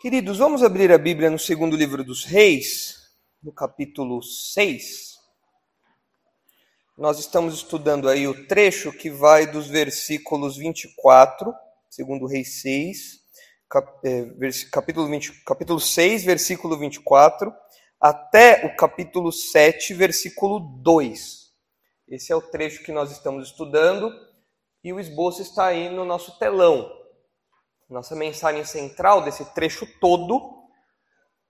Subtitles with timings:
[0.00, 2.96] Queridos, vamos abrir a Bíblia no segundo livro dos Reis,
[3.42, 5.18] no capítulo 6.
[6.96, 11.52] Nós estamos estudando aí o trecho que vai dos versículos 24,
[11.90, 13.20] segundo Reis 6,
[14.02, 14.24] é,
[14.72, 17.52] capítulo, 20, capítulo 6, versículo 24,
[18.00, 21.52] até o capítulo 7, versículo 2.
[22.08, 24.10] Esse é o trecho que nós estamos estudando
[24.82, 26.99] e o esboço está aí no nosso telão.
[27.90, 30.60] Nossa mensagem central desse trecho todo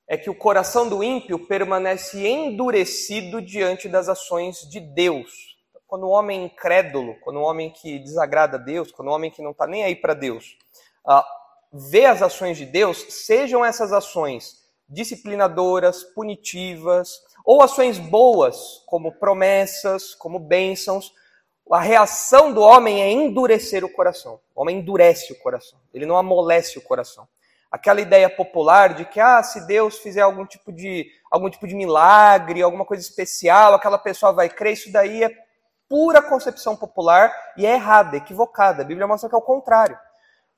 [0.09, 5.30] é que o coração do ímpio permanece endurecido diante das ações de Deus.
[5.87, 9.43] Quando o homem incrédulo, quando o homem que desagrada a Deus, quando o homem que
[9.43, 10.57] não está nem aí para Deus,
[11.07, 11.23] uh,
[11.91, 20.15] vê as ações de Deus, sejam essas ações disciplinadoras, punitivas, ou ações boas, como promessas,
[20.15, 21.13] como bênçãos,
[21.73, 24.41] a reação do homem é endurecer o coração.
[24.55, 27.29] O homem endurece o coração, ele não amolece o coração.
[27.70, 31.74] Aquela ideia popular de que ah, se Deus fizer algum tipo de algum tipo de
[31.77, 35.30] milagre, alguma coisa especial, aquela pessoa vai crer, isso daí é
[35.88, 38.82] pura concepção popular e é errada, equivocada.
[38.82, 39.96] A Bíblia mostra que é o contrário.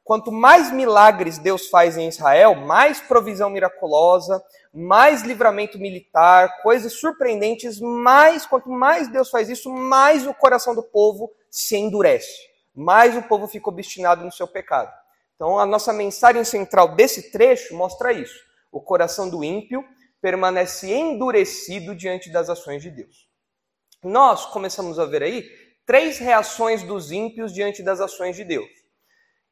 [0.05, 4.43] Quanto mais milagres Deus faz em Israel, mais provisão miraculosa,
[4.75, 10.83] mais livramento militar, coisas surpreendentes, mais quanto mais Deus faz isso, mais o coração do
[10.83, 12.37] povo se endurece,
[12.75, 14.93] mais o povo fica obstinado no seu pecado.
[15.37, 18.41] Então, a nossa mensagem central desse trecho mostra isso.
[18.71, 19.85] O coração do ímpio
[20.21, 23.29] permanece endurecido diante das ações de Deus.
[24.03, 25.49] Nós começamos a ver aí
[25.85, 28.82] três reações dos ímpios diante das ações de Deus.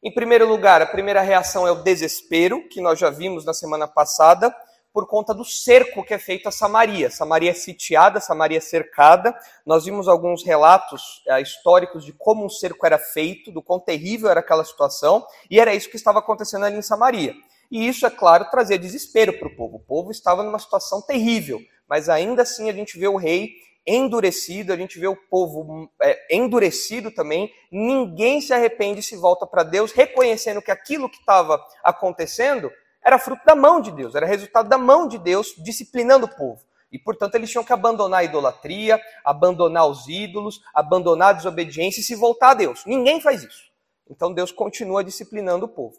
[0.02, 3.86] Em primeiro lugar, a primeira reação é o desespero, que nós já vimos na semana
[3.86, 4.54] passada,
[4.94, 7.10] por conta do cerco que é feito a Samaria.
[7.10, 9.38] Samaria é sitiada, Samaria é cercada.
[9.64, 14.30] Nós vimos alguns relatos é, históricos de como um cerco era feito, do quão terrível
[14.30, 17.34] era aquela situação, e era isso que estava acontecendo ali em Samaria.
[17.70, 19.76] E isso, é claro, trazia desespero para o povo.
[19.76, 23.50] O povo estava numa situação terrível, mas ainda assim a gente vê o rei
[23.86, 29.46] endurecido, a gente vê o povo é, endurecido também, ninguém se arrepende e se volta
[29.46, 32.70] para Deus, reconhecendo que aquilo que estava acontecendo
[33.02, 36.60] era fruto da mão de Deus, era resultado da mão de Deus disciplinando o povo.
[36.92, 42.04] E, portanto, eles tinham que abandonar a idolatria, abandonar os ídolos, abandonar a desobediência e
[42.04, 42.84] se voltar a Deus.
[42.84, 43.70] Ninguém faz isso.
[44.08, 45.96] Então, Deus continua disciplinando o povo.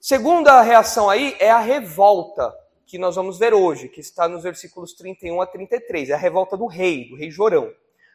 [0.00, 2.52] Segunda reação aí é a revolta
[2.86, 6.56] que nós vamos ver hoje, que está nos versículos 31 a 33, é a revolta
[6.56, 7.70] do rei, do rei Jorão.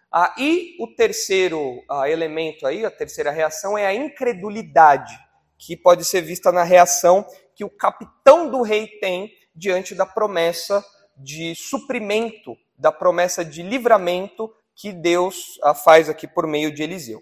[0.10, 5.14] Ah, e o terceiro ah, elemento aí, a terceira reação, é a incredulidade,
[5.58, 10.84] que pode ser vista na reação que o capitão do rei tem diante da promessa
[11.18, 17.22] de suprimento, da promessa de livramento que Deus ah, faz aqui por meio de Eliseu.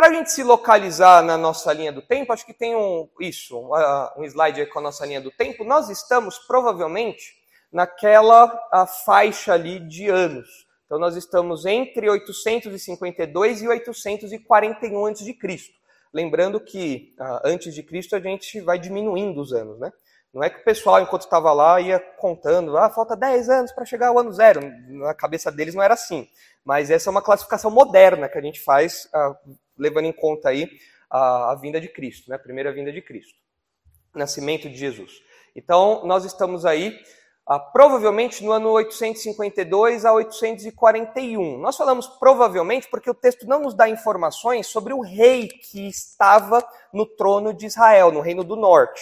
[0.00, 3.54] Para a gente se localizar na nossa linha do tempo, acho que tem um, isso,
[3.54, 3.70] um,
[4.16, 5.62] um slide com a nossa linha do tempo.
[5.62, 7.34] Nós estamos provavelmente
[7.70, 8.48] naquela
[9.04, 10.48] faixa ali de anos.
[10.86, 15.36] Então nós estamos entre 852 e 841 a.C.
[16.14, 19.92] Lembrando que uh, antes de Cristo a gente vai diminuindo os anos, né?
[20.32, 23.84] Não é que o pessoal, enquanto estava lá, ia contando, ah, falta 10 anos para
[23.84, 24.60] chegar ao ano zero.
[24.88, 26.26] Na cabeça deles não era assim.
[26.64, 29.36] Mas essa é uma classificação moderna que a gente faz uh,
[29.80, 30.70] levando em conta aí
[31.10, 32.36] a, a vinda de Cristo, né?
[32.36, 33.34] a primeira vinda de Cristo,
[34.14, 35.22] nascimento de Jesus.
[35.56, 36.96] Então, nós estamos aí
[37.46, 41.58] ah, provavelmente no ano 852 a 841.
[41.58, 46.64] Nós falamos provavelmente porque o texto não nos dá informações sobre o rei que estava
[46.92, 49.00] no trono de Israel, no reino do norte.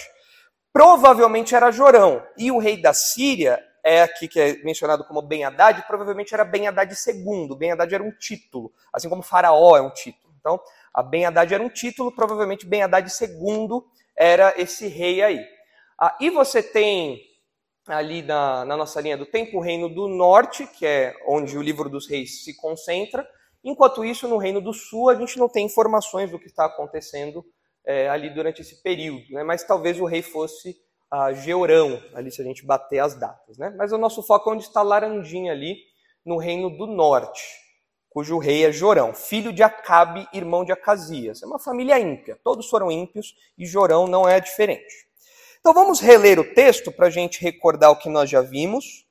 [0.72, 2.22] Provavelmente era Jorão.
[2.38, 6.44] E o rei da Síria, é aqui que é mencionado como Ben Haddad, provavelmente era
[6.44, 7.56] Ben Haddad II.
[7.56, 10.27] Ben Haddad era um título, assim como Faraó é um título.
[10.48, 10.60] Então,
[10.94, 13.82] a Ben Haddad era um título, provavelmente Ben Haddad II
[14.16, 15.44] era esse rei aí.
[16.00, 17.20] Ah, e você tem
[17.86, 21.62] ali na, na, nossa linha do tempo o reino do norte, que é onde o
[21.62, 23.28] livro dos reis se concentra.
[23.62, 27.44] Enquanto isso, no reino do sul, a gente não tem informações do que está acontecendo
[27.86, 29.42] é, ali durante esse período, né?
[29.42, 30.76] mas talvez o rei fosse
[31.10, 33.58] ah, Georão, ali se a gente bater as datas.
[33.58, 33.74] Né?
[33.76, 35.76] Mas o nosso foco é onde está Laranjinha ali,
[36.24, 37.67] no reino do norte
[38.08, 41.42] cujo rei é Jorão, filho de Acabe, irmão de Acasias.
[41.42, 45.06] É uma família ímpia, todos foram ímpios e Jorão não é diferente.
[45.60, 49.06] Então vamos reler o texto para a gente recordar o que nós já vimos.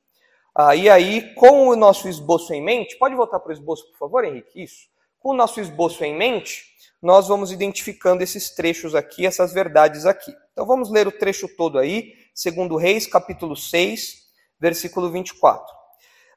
[0.55, 3.97] Ah, e aí, com o nosso esboço em mente, pode voltar para o esboço, por
[3.97, 4.63] favor, Henrique?
[4.63, 4.87] Isso.
[5.19, 6.65] Com o nosso esboço em mente,
[7.01, 10.33] nós vamos identificando esses trechos aqui, essas verdades aqui.
[10.51, 14.27] Então vamos ler o trecho todo aí, segundo Reis, capítulo 6,
[14.59, 15.63] versículo 24.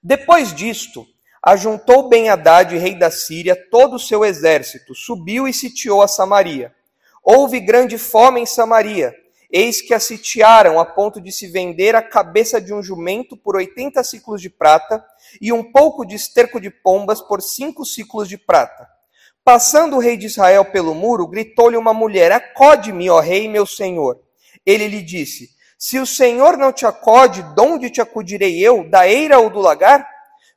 [0.03, 1.06] Depois disto,
[1.43, 6.75] Ajuntou Ben-Hadad, rei da Síria, todo o seu exército, subiu e sitiou a Samaria.
[7.23, 9.15] Houve grande fome em Samaria,
[9.53, 13.57] Eis que a sitiaram a ponto de se vender a cabeça de um jumento por
[13.57, 15.05] oitenta ciclos de prata
[15.41, 18.87] e um pouco de esterco de pombas por cinco ciclos de prata.
[19.43, 24.21] Passando o rei de Israel pelo muro, gritou-lhe uma mulher: Acode-me, ó rei, meu senhor.
[24.65, 28.89] Ele lhe disse: Se o senhor não te acode, de onde te acudirei eu?
[28.89, 30.07] Da eira ou do lagar?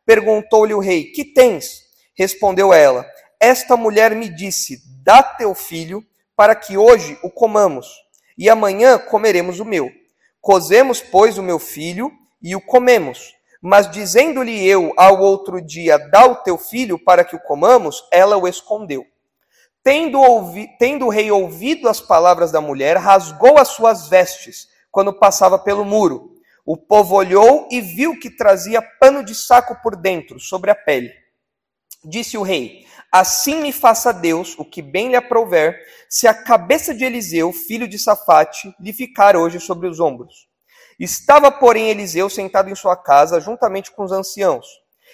[0.05, 1.81] Perguntou-lhe o rei: Que tens?
[2.15, 3.05] Respondeu ela:
[3.39, 6.03] Esta mulher me disse: Dá teu filho,
[6.35, 8.03] para que hoje o comamos
[8.37, 9.89] e amanhã comeremos o meu.
[10.41, 12.11] Cozemos, pois, o meu filho
[12.41, 13.33] e o comemos.
[13.61, 18.37] Mas dizendo-lhe eu ao outro dia, dá o teu filho para que o comamos, ela
[18.37, 19.05] o escondeu.
[19.81, 25.13] Tendo, ouvi, tendo o rei ouvido as palavras da mulher, rasgou as suas vestes quando
[25.13, 26.32] passava pelo muro.
[26.65, 31.11] O povo olhou e viu que trazia pano de saco por dentro, sobre a pele.
[32.05, 35.77] Disse o rei: Assim me faça Deus o que bem lhe aprouver,
[36.09, 40.47] se a cabeça de Eliseu, filho de Safate, lhe ficar hoje sobre os ombros.
[40.99, 44.65] Estava, porém, Eliseu sentado em sua casa, juntamente com os anciãos.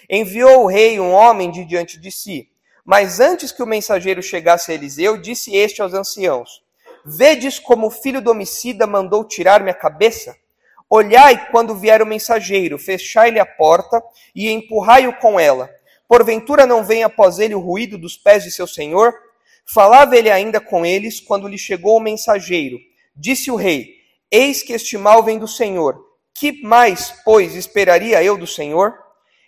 [0.10, 2.50] Enviou o rei um homem de diante de si.
[2.86, 6.64] Mas antes que o mensageiro chegasse a Eliseu, disse este aos anciãos:
[7.04, 10.36] Vedes como o filho do homicida mandou tirar-me a cabeça?
[10.90, 14.02] Olhai quando vier o mensageiro, fechai-lhe a porta
[14.34, 15.70] e empurrai-o com ela
[16.10, 19.14] Porventura não vem após ele o ruído dos pés de seu senhor?
[19.64, 22.80] Falava ele ainda com eles quando lhe chegou o mensageiro.
[23.16, 23.94] Disse o rei:
[24.32, 26.04] Eis que este mal vem do Senhor.
[26.34, 28.96] Que mais, pois, esperaria eu do Senhor?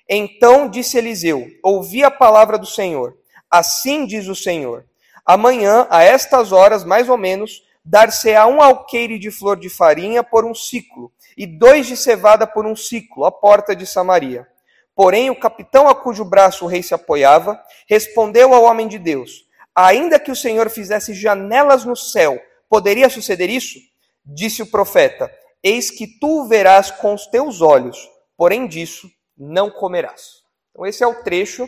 [0.07, 3.17] Então disse Eliseu: Ouvi a palavra do Senhor.
[3.49, 4.85] Assim diz o Senhor:
[5.25, 10.45] Amanhã, a estas horas, mais ou menos, dar-se-á um alqueire de flor de farinha por
[10.45, 14.47] um ciclo, e dois de cevada por um ciclo, à porta de Samaria.
[14.95, 19.45] Porém, o capitão a cujo braço o rei se apoiava, respondeu ao homem de Deus:
[19.75, 22.39] Ainda que o Senhor fizesse janelas no céu,
[22.69, 23.79] poderia suceder isso?
[24.25, 25.31] Disse o profeta:
[25.63, 30.41] Eis que tu o verás com os teus olhos, porém disso não comerás.
[30.71, 31.67] Então, esse é o trecho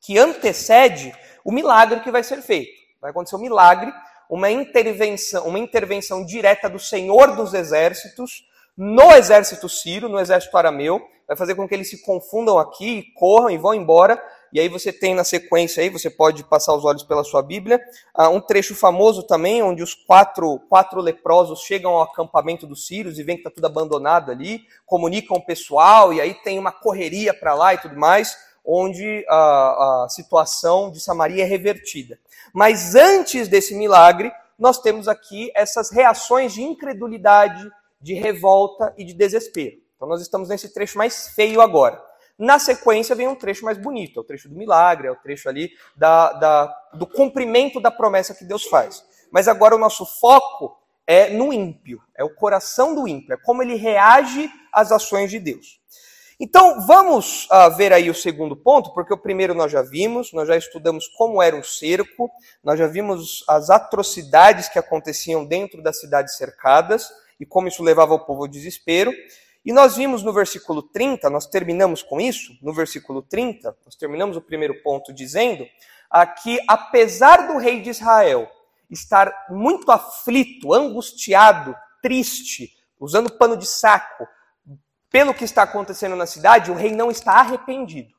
[0.00, 1.12] que antecede
[1.44, 2.70] o milagre que vai ser feito.
[3.00, 3.92] Vai acontecer um milagre,
[4.30, 8.44] uma intervenção, uma intervenção direta do Senhor dos exércitos
[8.76, 13.50] no exército sírio, no exército arameu, vai fazer com que eles se confundam aqui, corram
[13.50, 14.22] e vão embora.
[14.52, 17.80] E aí você tem na sequência aí, você pode passar os olhos pela sua Bíblia,
[18.16, 23.18] uh, um trecho famoso também, onde os quatro, quatro leprosos chegam ao acampamento dos sírios
[23.18, 27.34] e veem que está tudo abandonado ali, comunicam o pessoal, e aí tem uma correria
[27.34, 32.18] para lá e tudo mais, onde a, a situação de Samaria é revertida.
[32.52, 37.68] Mas antes desse milagre, nós temos aqui essas reações de incredulidade,
[38.00, 39.76] de revolta e de desespero.
[39.96, 42.02] Então nós estamos nesse trecho mais feio agora.
[42.38, 45.48] Na sequência vem um trecho mais bonito, é o trecho do milagre, é o trecho
[45.48, 49.02] ali da, da, do cumprimento da promessa que Deus faz.
[49.30, 53.62] Mas agora o nosso foco é no ímpio, é o coração do ímpio, é como
[53.62, 55.80] ele reage às ações de Deus.
[56.38, 60.46] Então vamos uh, ver aí o segundo ponto, porque o primeiro nós já vimos, nós
[60.46, 62.30] já estudamos como era um cerco,
[62.62, 67.08] nós já vimos as atrocidades que aconteciam dentro das cidades cercadas
[67.38, 69.12] e como isso levava o povo ao desespero.
[69.64, 74.36] E nós vimos no versículo 30, nós terminamos com isso, no versículo 30, nós terminamos
[74.36, 75.66] o primeiro ponto dizendo
[76.42, 78.48] que apesar do rei de Israel
[78.88, 84.26] estar muito aflito, angustiado, triste, usando pano de saco,
[85.10, 88.14] pelo que está acontecendo na cidade, o rei não está arrependido.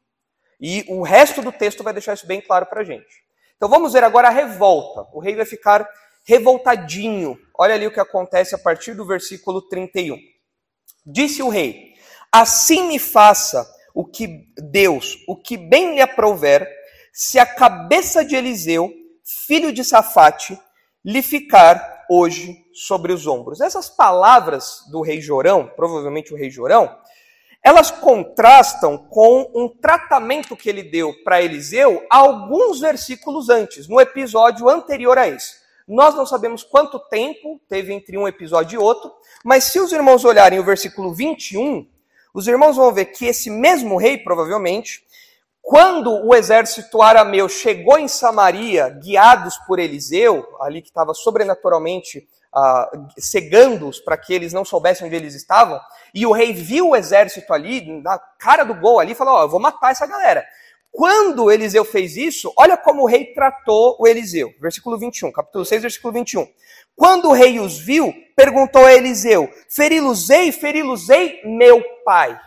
[0.60, 3.24] E o resto do texto vai deixar isso bem claro para a gente.
[3.56, 5.08] Então vamos ver agora a revolta.
[5.14, 5.88] O rei vai ficar
[6.28, 7.40] revoltadinho.
[7.58, 10.18] Olha ali o que acontece a partir do versículo 31.
[11.06, 11.94] Disse o rei:
[12.32, 13.66] Assim me faça
[13.96, 16.68] o que Deus, o que bem lhe aprouver,
[17.14, 18.92] se a cabeça de Eliseu,
[19.48, 20.60] filho de Safate,
[21.04, 23.62] lhe ficar hoje sobre os ombros.
[23.62, 26.96] Essas palavras do rei Jorão, provavelmente o rei Jorão,
[27.64, 34.70] elas contrastam com um tratamento que ele deu para Eliseu alguns versículos antes, no episódio
[34.70, 35.67] anterior a esse.
[35.88, 39.10] Nós não sabemos quanto tempo teve entre um episódio e outro,
[39.44, 41.88] mas se os irmãos olharem o versículo 21,
[42.34, 45.02] os irmãos vão ver que esse mesmo rei, provavelmente,
[45.62, 53.08] quando o exército arameu chegou em Samaria, guiados por Eliseu, ali que estava sobrenaturalmente uh,
[53.18, 55.80] cegando-os para que eles não soubessem onde eles estavam,
[56.14, 59.44] e o rei viu o exército ali, na cara do gol ali, falou: Ó, oh,
[59.44, 60.46] eu vou matar essa galera.
[60.92, 64.54] Quando Eliseu fez isso, olha como o rei tratou o Eliseu.
[64.60, 66.48] Versículo 21, capítulo 6, versículo 21.
[66.96, 72.40] Quando o rei os viu, perguntou a Eliseu: Feri-los-ei, feri-los-ei, meu pai.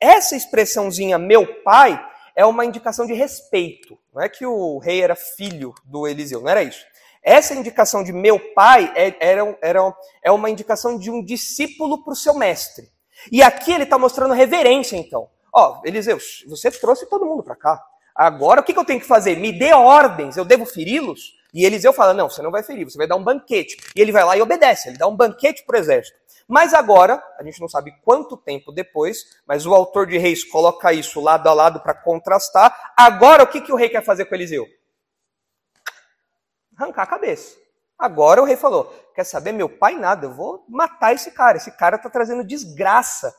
[0.00, 2.02] Essa expressãozinha, meu pai,
[2.34, 3.98] é uma indicação de respeito.
[4.14, 6.84] Não é que o rei era filho do Eliseu, não era isso.
[7.22, 12.14] Essa indicação de meu pai é, era, era, é uma indicação de um discípulo para
[12.14, 12.90] o seu mestre.
[13.30, 15.28] E aqui ele está mostrando reverência, então.
[15.52, 17.82] Ó, Eliseu, você trouxe todo mundo para cá.
[18.14, 19.36] Agora o que, que eu tenho que fazer?
[19.36, 21.38] Me dê ordens, eu devo feri-los?
[21.52, 23.76] E Eliseu fala: não, você não vai ferir, você vai dar um banquete.
[23.94, 26.18] E ele vai lá e obedece, ele dá um banquete para o exército.
[26.46, 30.92] Mas agora, a gente não sabe quanto tempo depois, mas o autor de Reis coloca
[30.92, 32.92] isso lado a lado para contrastar.
[32.96, 34.66] Agora, o que, que o rei quer fazer com Eliseu?
[36.76, 37.56] Arrancar a cabeça.
[37.98, 41.56] Agora o rei falou: quer saber, meu pai nada, eu vou matar esse cara.
[41.56, 43.32] Esse cara está trazendo desgraça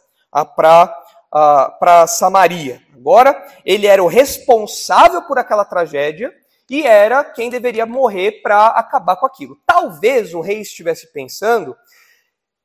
[1.33, 2.81] ah, para Samaria.
[2.93, 6.33] Agora, ele era o responsável por aquela tragédia
[6.69, 9.57] e era quem deveria morrer para acabar com aquilo.
[9.65, 11.75] Talvez o rei estivesse pensando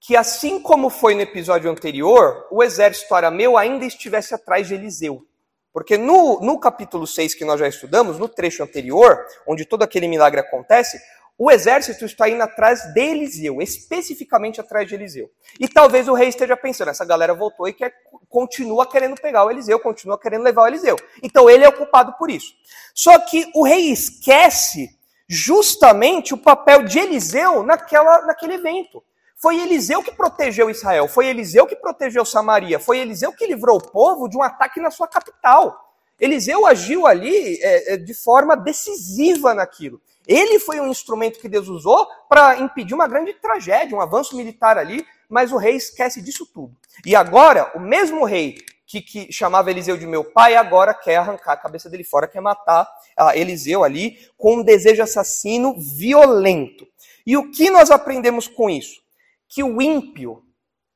[0.01, 5.27] que, assim como foi no episódio anterior, o exército arameu ainda estivesse atrás de Eliseu.
[5.73, 10.09] Porque no, no capítulo 6 que nós já estudamos, no trecho anterior, onde todo aquele
[10.09, 10.99] milagre acontece,
[11.39, 15.31] o exército está indo atrás de Eliseu, especificamente atrás de Eliseu.
[15.61, 17.93] E talvez o rei esteja pensando, essa galera voltou e quer,
[18.29, 20.97] continua querendo pegar o Eliseu, continua querendo levar o Eliseu.
[21.23, 22.55] Então ele é culpado por isso.
[22.95, 24.89] Só que o rei esquece
[25.29, 29.03] justamente o papel de Eliseu naquela, naquele evento.
[29.37, 33.91] Foi Eliseu que protegeu Israel, foi Eliseu que protegeu Samaria, foi Eliseu que livrou o
[33.91, 35.95] povo de um ataque na sua capital.
[36.19, 40.01] Eliseu agiu ali é, é de forma decisiva naquilo.
[40.27, 44.77] Ele foi um instrumento que Deus usou para impedir uma grande tragédia, um avanço militar
[44.77, 46.77] ali, mas o rei esquece disso tudo.
[47.05, 48.57] E agora, o mesmo rei
[48.87, 52.41] que, que chamava Eliseu de meu pai, agora quer arrancar a cabeça dele fora, quer
[52.41, 52.89] matar
[53.35, 56.87] Eliseu ali com um desejo assassino violento.
[57.27, 59.01] E o que nós aprendemos com isso?
[59.49, 60.43] Que o ímpio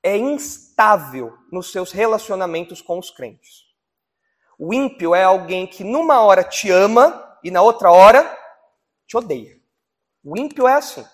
[0.03, 3.65] é instável nos seus relacionamentos com os crentes.
[4.59, 8.39] O ímpio é alguém que numa hora te ama e na outra hora
[9.11, 9.57] te odeia.
[10.25, 11.05] O ímpio é assim.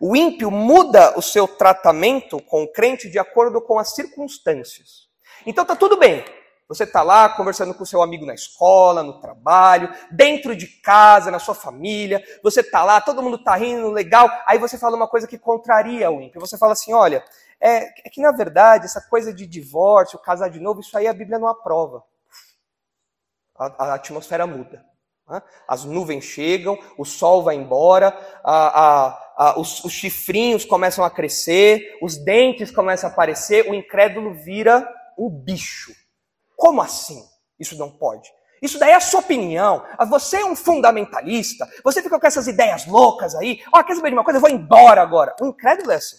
[0.00, 5.08] O ímpio muda o seu tratamento com o crente de acordo com as circunstâncias.
[5.44, 6.24] Então tá tudo bem.
[6.68, 11.40] Você tá lá conversando com seu amigo na escola, no trabalho, dentro de casa, na
[11.40, 12.22] sua família.
[12.44, 14.30] Você tá lá, todo mundo tá rindo, legal.
[14.46, 16.40] Aí você fala uma coisa que contraria o ímpio.
[16.40, 17.24] Você fala assim: olha,
[17.60, 21.12] é, é que na verdade essa coisa de divórcio, casar de novo, isso aí a
[21.12, 22.04] Bíblia não aprova.
[23.58, 24.91] a, a atmosfera muda.
[25.68, 28.08] As nuvens chegam, o sol vai embora,
[28.44, 33.74] a, a, a, os, os, chifrinhos começam a crescer, os dentes começam a aparecer, o
[33.74, 34.86] incrédulo vira
[35.16, 35.92] um bicho.
[36.56, 37.22] Como assim?
[37.58, 38.28] Isso não pode.
[38.60, 39.84] Isso daí é a sua opinião.
[39.98, 41.68] Ah, você é um fundamentalista.
[41.82, 43.60] Você fica com essas ideias loucas aí.
[43.72, 44.36] Ó, oh, quer saber de uma coisa?
[44.36, 45.34] Eu vou embora agora.
[45.40, 46.16] O incrédulo é assim.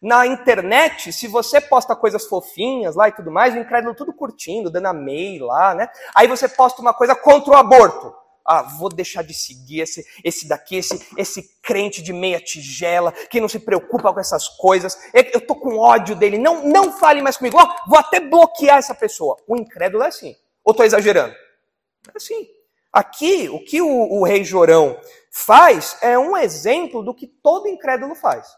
[0.00, 4.70] Na internet, se você posta coisas fofinhas lá e tudo mais, o incrédulo tudo curtindo,
[4.70, 5.88] dando a mail lá, né?
[6.14, 8.14] Aí você posta uma coisa contra o aborto
[8.50, 13.40] ah, vou deixar de seguir esse, esse daqui, esse, esse crente de meia tigela, que
[13.40, 14.98] não se preocupa com essas coisas.
[15.14, 17.56] Eu tô com ódio dele, não, não fale mais comigo.
[17.56, 19.36] Oh, vou até bloquear essa pessoa.
[19.46, 20.34] O incrédulo é assim.
[20.64, 21.32] Ou estou exagerando?
[21.32, 22.48] É assim.
[22.92, 28.16] Aqui, o que o, o rei Jorão faz é um exemplo do que todo incrédulo
[28.16, 28.48] faz.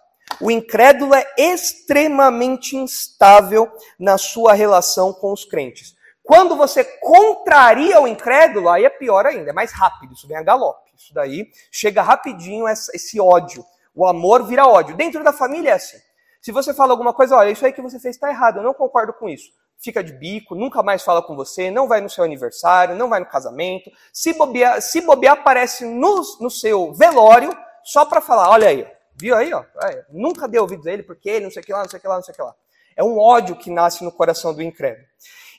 [0.41, 5.95] O incrédulo é extremamente instável na sua relação com os crentes.
[6.33, 10.43] Quando você contraria o incrédulo, aí é pior ainda, é mais rápido, isso vem a
[10.43, 10.91] galope.
[10.97, 13.63] Isso daí chega rapidinho esse ódio.
[13.95, 14.97] O amor vira ódio.
[14.97, 15.99] Dentro da família é assim.
[16.41, 18.73] Se você fala alguma coisa, olha, isso aí que você fez está errado, eu não
[18.73, 19.51] concordo com isso.
[19.77, 23.21] Fica de bico, nunca mais fala com você, não vai no seu aniversário, não vai
[23.21, 23.91] no casamento.
[24.11, 29.37] Se bobear, se bobear aparece no, no seu velório só para falar, olha aí, viu
[29.37, 29.63] aí, ó,
[30.09, 32.01] nunca deu ouvidos a ele porque ele não sei o que lá, não sei o
[32.01, 32.55] que lá, não sei o que lá.
[32.97, 35.07] É um ódio que nasce no coração do incrédulo.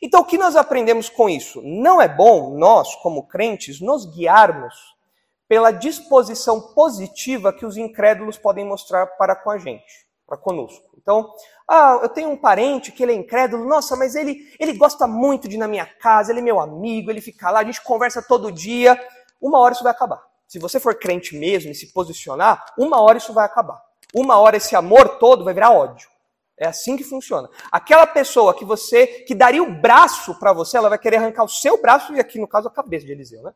[0.05, 1.61] Então, o que nós aprendemos com isso?
[1.63, 4.75] Não é bom nós, como crentes, nos guiarmos
[5.47, 10.89] pela disposição positiva que os incrédulos podem mostrar para com a gente, para conosco.
[11.01, 11.33] Então,
[11.65, 15.47] ah, eu tenho um parente que ele é incrédulo, nossa, mas ele, ele gosta muito
[15.47, 18.21] de ir na minha casa, ele é meu amigo, ele fica lá, a gente conversa
[18.21, 19.01] todo dia.
[19.39, 20.21] Uma hora isso vai acabar.
[20.45, 23.81] Se você for crente mesmo e se posicionar, uma hora isso vai acabar.
[24.13, 26.09] Uma hora esse amor todo vai virar ódio.
[26.63, 27.49] É assim que funciona.
[27.69, 31.49] Aquela pessoa que você que daria o braço para você, ela vai querer arrancar o
[31.49, 33.53] seu braço e aqui no caso a cabeça de Eliseu, né?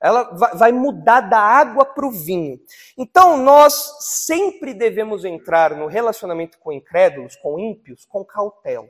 [0.00, 0.24] Ela
[0.54, 2.58] vai mudar da água para o vinho.
[2.96, 8.88] Então nós sempre devemos entrar no relacionamento com incrédulos, com ímpios, com cautela.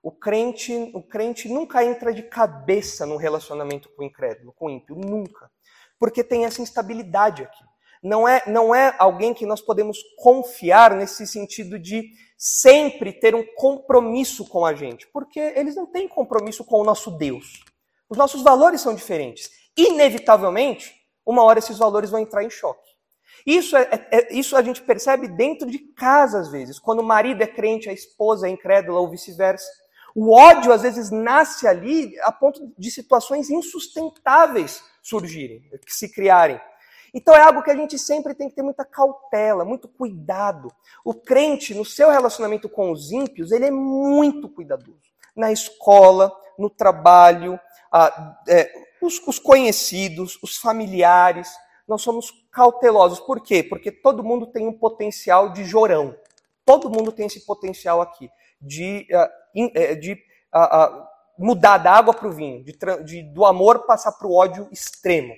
[0.00, 5.50] O crente, o crente nunca entra de cabeça no relacionamento com incrédulo, com ímpio, nunca,
[5.98, 7.64] porque tem essa instabilidade aqui.
[8.04, 13.42] Não é, não é alguém que nós podemos confiar nesse sentido de sempre ter um
[13.56, 17.64] compromisso com a gente, porque eles não têm compromisso com o nosso Deus.
[18.06, 19.50] Os nossos valores são diferentes.
[19.74, 20.94] Inevitavelmente,
[21.24, 22.92] uma hora esses valores vão entrar em choque.
[23.46, 27.04] Isso, é, é, é, isso a gente percebe dentro de casa, às vezes, quando o
[27.04, 29.66] marido é crente, a esposa é incrédula ou vice-versa.
[30.14, 36.60] O ódio, às vezes, nasce ali a ponto de situações insustentáveis surgirem, se criarem.
[37.14, 40.68] Então é algo que a gente sempre tem que ter muita cautela, muito cuidado.
[41.04, 45.14] O crente, no seu relacionamento com os ímpios, ele é muito cuidadoso.
[45.36, 47.58] Na escola, no trabalho,
[47.92, 48.68] ah, é,
[49.00, 51.48] os, os conhecidos, os familiares,
[51.86, 53.20] nós somos cautelosos.
[53.20, 53.62] Por quê?
[53.62, 56.16] Porque todo mundo tem um potencial de jorão.
[56.64, 58.28] Todo mundo tem esse potencial aqui
[58.60, 60.12] de, uh, de
[60.54, 61.06] uh, uh,
[61.38, 65.34] mudar da água para o vinho, de, de, do amor passar para o ódio extremo.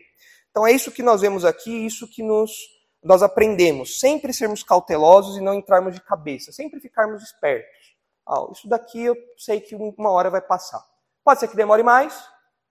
[0.56, 2.50] Então é isso que nós vemos aqui, isso que nos,
[3.04, 4.00] nós aprendemos.
[4.00, 7.94] Sempre sermos cautelosos e não entrarmos de cabeça, sempre ficarmos espertos.
[8.26, 10.82] Ah, isso daqui eu sei que uma hora vai passar.
[11.22, 12.18] Pode ser que demore mais,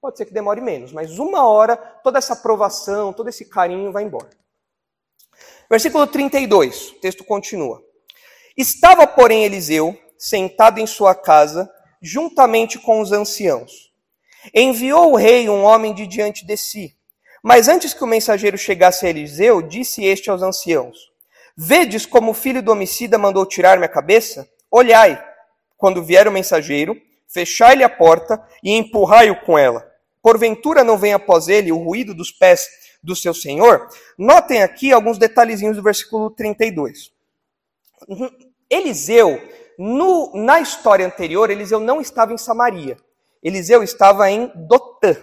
[0.02, 4.04] Pode ser que demore menos, mas uma hora toda essa aprovação, todo esse carinho vai
[4.04, 4.30] embora.
[5.68, 7.84] Versículo 32, o texto continua.
[8.56, 11.68] Estava, porém, Eliseu sentado em sua casa,
[12.00, 13.92] juntamente com os anciãos.
[14.54, 16.95] Enviou o rei um homem de diante de si.
[17.46, 20.98] Mas antes que o mensageiro chegasse a Eliseu, disse este aos anciãos:
[21.56, 24.50] Vedes como o filho do homicida mandou tirar minha cabeça?
[24.72, 25.24] Olhai,
[25.78, 31.48] quando vier o mensageiro, fechai-lhe a porta e empurrai-o com ela porventura não vem após
[31.48, 32.68] ele o ruído dos pés
[33.04, 33.88] do seu senhor?
[34.18, 37.12] Notem aqui alguns detalhezinhos do versículo 32.
[38.68, 39.40] Eliseu,
[39.78, 42.98] no, na história anterior, Eliseu não estava em Samaria.
[43.44, 45.16] Eliseu estava em Dotã.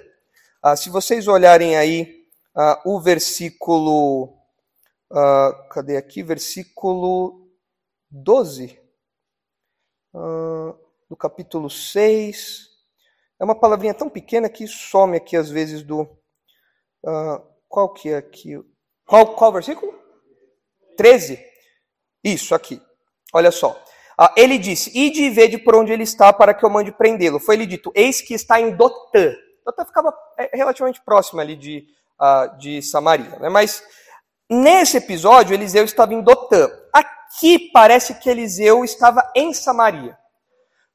[0.63, 4.39] Ah, se vocês olharem aí ah, o versículo.
[5.13, 6.23] Ah, cadê aqui?
[6.23, 7.51] Versículo
[8.09, 8.79] 12.
[10.15, 10.75] Ah,
[11.11, 12.69] do capítulo 6.
[13.41, 16.03] É uma palavrinha tão pequena que some aqui às vezes do.
[17.05, 18.57] Uh, qual que é aqui?
[19.05, 19.93] Qual, qual versículo?
[20.97, 21.45] 13.
[22.23, 22.81] Isso aqui.
[23.35, 23.73] Olha só.
[24.17, 27.41] Uh, ele disse: Ide e vede por onde ele está para que eu mande prendê-lo.
[27.41, 29.35] Foi lhe dito: Eis que está em Dotã.
[29.65, 31.87] Dotã ficava é, relativamente próximo ali de,
[32.21, 33.39] uh, de Samaria.
[33.39, 33.49] Né?
[33.49, 33.83] Mas
[34.49, 36.71] nesse episódio, Eliseu estava em Dotã.
[36.93, 40.17] Aqui parece que Eliseu estava em Samaria.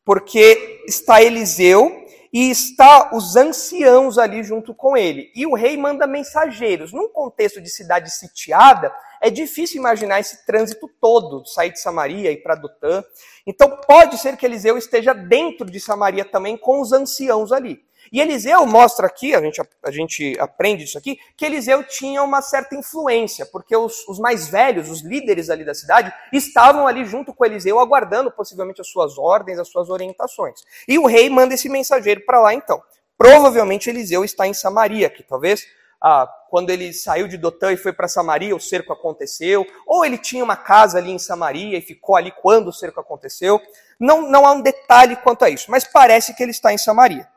[0.05, 5.31] Porque está Eliseu e está os anciãos ali junto com ele.
[5.35, 6.93] E o rei manda mensageiros.
[6.93, 12.35] Num contexto de cidade sitiada, é difícil imaginar esse trânsito todo, sair de Samaria e
[12.35, 13.03] ir para Dotã.
[13.45, 17.86] Então pode ser que Eliseu esteja dentro de Samaria também com os anciãos ali.
[18.11, 22.41] E Eliseu mostra aqui, a gente, a gente aprende isso aqui, que Eliseu tinha uma
[22.41, 27.33] certa influência, porque os, os mais velhos, os líderes ali da cidade, estavam ali junto
[27.33, 30.61] com Eliseu, aguardando possivelmente as suas ordens, as suas orientações.
[30.87, 32.81] E o rei manda esse mensageiro para lá então.
[33.17, 35.65] Provavelmente Eliseu está em Samaria, que talvez
[36.01, 40.17] ah, quando ele saiu de Dotã e foi para Samaria, o cerco aconteceu, ou ele
[40.17, 43.59] tinha uma casa ali em Samaria e ficou ali quando o cerco aconteceu.
[43.99, 47.27] Não, não há um detalhe quanto a isso, mas parece que ele está em Samaria.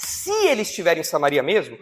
[0.00, 1.78] Se ele estiver em Samaria mesmo,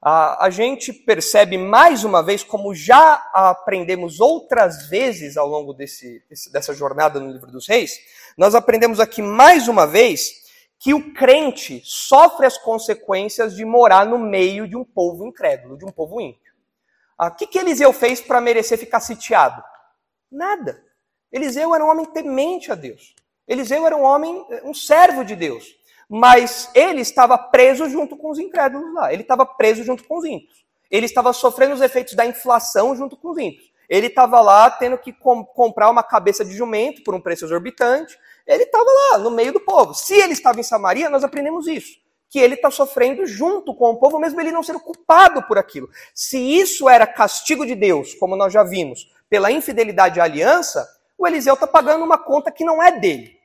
[0.00, 6.22] a, gente percebe mais uma vez, como já aprendemos outras vezes ao longo desse,
[6.52, 7.98] dessa jornada no livro dos reis,
[8.36, 10.46] nós aprendemos aqui mais uma vez
[10.78, 15.84] que o crente sofre as consequências de morar no meio de um povo incrédulo, de
[15.84, 16.52] um povo ímpio.
[17.18, 19.60] O ah, que, que Eliseu fez para merecer ficar sitiado?
[20.30, 20.80] Nada.
[21.32, 23.16] Eliseu era um homem temente a Deus.
[23.46, 25.77] Eliseu era um homem, um servo de Deus.
[26.08, 29.12] Mas ele estava preso junto com os incrédulos lá.
[29.12, 30.64] Ele estava preso junto com os ímpios.
[30.90, 33.70] Ele estava sofrendo os efeitos da inflação junto com os ímpios.
[33.88, 38.18] Ele estava lá tendo que com comprar uma cabeça de jumento por um preço exorbitante.
[38.46, 39.94] Ele estava lá, no meio do povo.
[39.94, 41.98] Se ele estava em Samaria, nós aprendemos isso.
[42.30, 45.88] Que ele está sofrendo junto com o povo, mesmo ele não sendo culpado por aquilo.
[46.14, 51.26] Se isso era castigo de Deus, como nós já vimos, pela infidelidade à aliança, o
[51.26, 53.37] Eliseu está pagando uma conta que não é dele.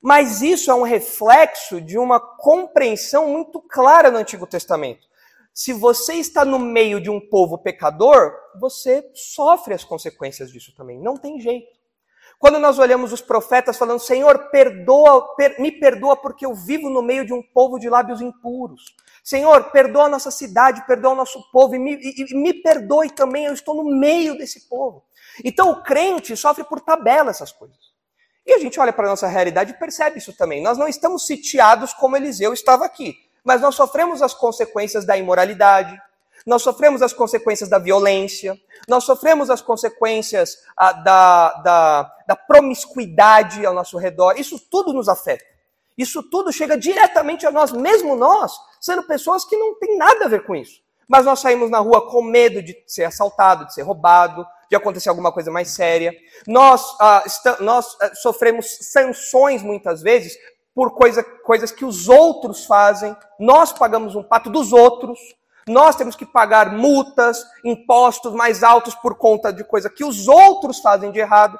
[0.00, 5.06] Mas isso é um reflexo de uma compreensão muito clara no Antigo Testamento.
[5.52, 11.00] Se você está no meio de um povo pecador, você sofre as consequências disso também.
[11.00, 11.76] Não tem jeito.
[12.38, 17.02] Quando nós olhamos os profetas falando, Senhor, perdoa, per, me perdoa porque eu vivo no
[17.02, 18.94] meio de um povo de lábios impuros.
[19.24, 23.10] Senhor, perdoa a nossa cidade, perdoa o nosso povo e me, e, e me perdoe
[23.10, 25.02] também, eu estou no meio desse povo.
[25.44, 27.87] Então o crente sofre por tabela essas coisas.
[28.48, 30.62] E a gente olha para a nossa realidade e percebe isso também.
[30.62, 36.00] Nós não estamos sitiados como Eliseu estava aqui, mas nós sofremos as consequências da imoralidade,
[36.46, 38.58] nós sofremos as consequências da violência,
[38.88, 44.40] nós sofremos as consequências ah, da, da, da promiscuidade ao nosso redor.
[44.40, 45.44] Isso tudo nos afeta.
[45.98, 50.28] Isso tudo chega diretamente a nós, mesmo nós, sendo pessoas que não têm nada a
[50.28, 50.80] ver com isso.
[51.08, 55.08] Mas nós saímos na rua com medo de ser assaltado, de ser roubado, de acontecer
[55.08, 56.14] alguma coisa mais séria.
[56.46, 57.24] Nós, ah,
[57.60, 60.36] nós ah, sofremos sanções muitas vezes
[60.74, 65.18] por coisa, coisas que os outros fazem, nós pagamos um pato dos outros,
[65.66, 70.78] nós temos que pagar multas, impostos mais altos por conta de coisa que os outros
[70.78, 71.58] fazem de errado.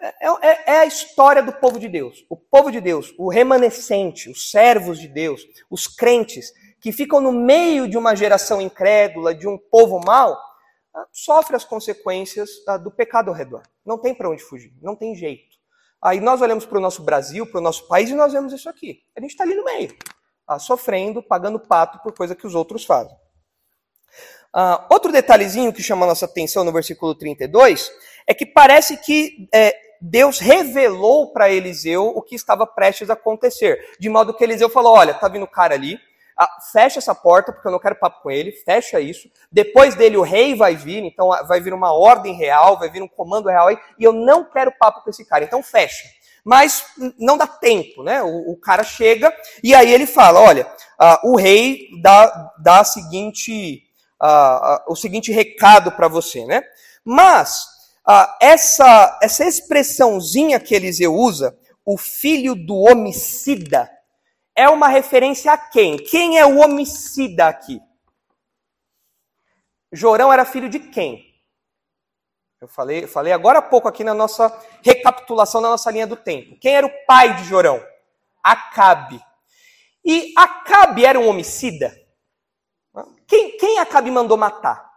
[0.00, 2.24] É, é, é, a história do povo de Deus.
[2.28, 7.32] O povo de Deus, o remanescente, os servos de Deus, os crentes, que ficam no
[7.32, 10.38] meio de uma geração incrédula, de um povo mau,
[10.94, 13.62] ah, sofre as consequências ah, do pecado ao redor.
[13.84, 15.56] Não tem para onde fugir, não tem jeito.
[16.00, 18.68] Aí nós olhamos para o nosso Brasil, para o nosso país, e nós vemos isso
[18.68, 19.02] aqui.
[19.16, 19.94] A gente está ali no meio,
[20.46, 23.16] ah, sofrendo, pagando pato por coisa que os outros fazem.
[24.90, 27.92] Outro detalhezinho que chama nossa atenção no versículo 32
[28.26, 33.96] é que parece que é, Deus revelou para Eliseu o que estava prestes a acontecer.
[33.98, 35.98] De modo que Eliseu falou: Olha, tá vindo o cara ali,
[36.72, 39.28] fecha essa porta, porque eu não quero papo com ele, fecha isso.
[39.50, 43.02] Depois dele o rei vai vir, então ah, vai vir uma ordem real, vai vir
[43.02, 46.06] um comando real aí, e eu não quero papo com esse cara, então fecha.
[46.44, 46.84] Mas
[47.18, 48.22] não dá tempo, né?
[48.22, 50.66] O, o cara chega e aí ele fala: olha,
[51.00, 53.82] uh, o rei dá, dá a seguinte,
[54.22, 56.62] uh, uh, o seguinte recado para você, né?
[57.04, 57.66] Mas
[58.40, 63.90] essa, essa expressãozinha que Eliseu usa, o filho do homicida,
[64.58, 65.96] é uma referência a quem?
[65.96, 67.80] Quem é o homicida aqui?
[69.92, 71.24] Jorão era filho de quem?
[72.60, 74.48] Eu falei, falei agora há pouco aqui na nossa
[74.82, 76.58] recapitulação da nossa linha do tempo.
[76.58, 77.80] Quem era o pai de Jorão?
[78.42, 79.24] Acabe.
[80.04, 81.96] E Acabe era um homicida?
[83.28, 84.90] Quem, quem Acabe mandou matar?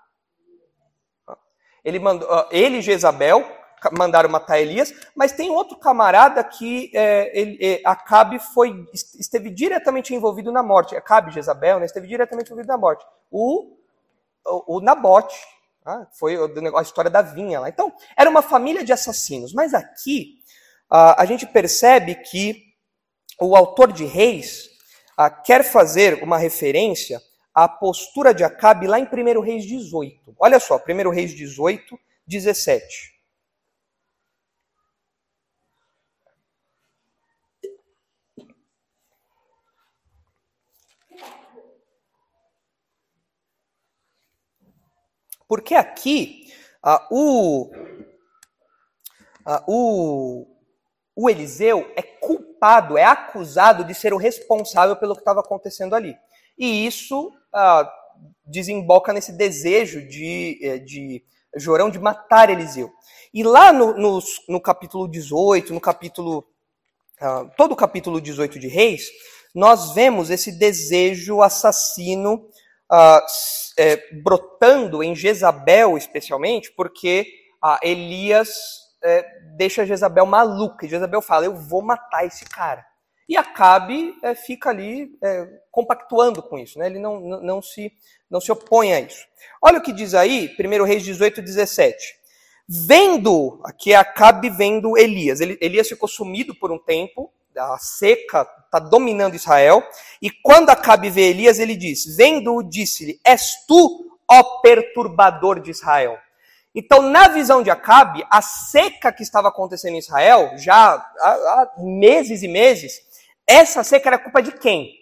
[1.85, 3.47] Ele mandou, ele e Jezabel
[3.91, 10.13] mandaram matar Elias, mas tem outro camarada que é, ele, é, Acabe foi, esteve diretamente
[10.13, 10.95] envolvido na morte.
[10.95, 13.05] Acabe, Jezabel, né, esteve diretamente envolvido na morte.
[13.31, 13.75] O,
[14.45, 15.35] o, o Nabote,
[15.85, 17.69] ah, foi a história da vinha lá.
[17.69, 19.53] Então, era uma família de assassinos.
[19.53, 20.41] Mas aqui,
[20.89, 22.63] a gente percebe que
[23.39, 24.69] o autor de Reis
[25.43, 27.19] quer fazer uma referência
[27.53, 30.35] à postura de Acabe lá em 1 Reis 18.
[30.39, 33.10] Olha só, 1 Reis 18, 17.
[45.51, 46.45] Porque aqui
[46.81, 47.69] ah, o,
[49.45, 50.47] ah, o,
[51.13, 56.15] o Eliseu é culpado, é acusado de ser o responsável pelo que estava acontecendo ali.
[56.57, 57.85] E isso ah,
[58.45, 61.21] desemboca nesse desejo de, eh, de
[61.57, 62.89] Jorão de matar Eliseu.
[63.33, 66.47] E lá no, no, no capítulo 18, no capítulo.
[67.21, 69.09] Uh, todo o capítulo 18 de Reis,
[69.53, 72.47] nós vemos esse desejo assassino
[72.91, 73.25] uh,
[73.77, 77.25] é, brotando em Jezabel, especialmente, porque
[77.63, 78.49] uh, Elias
[79.03, 79.25] é,
[79.55, 80.85] deixa Jezabel maluca.
[80.85, 82.85] E Jezabel fala: Eu vou matar esse cara.
[83.27, 86.87] E Acabe é, fica ali é, compactuando com isso, né?
[86.87, 87.93] ele não, não, não, se,
[88.29, 89.25] não se opõe a isso.
[89.61, 91.95] Olha o que diz aí, 1 Reis 18, 17.
[92.73, 95.41] Vendo, aqui é Acabe vendo Elias.
[95.41, 99.83] Elias ficou sumido por um tempo, a seca está dominando Israel.
[100.21, 106.17] E quando Acabe vê Elias, ele diz: Vendo-o, disse-lhe: És tu, ó perturbador de Israel.
[106.73, 111.73] Então, na visão de Acabe, a seca que estava acontecendo em Israel, já há, há
[111.77, 113.01] meses e meses,
[113.45, 114.93] essa seca era culpa de quem?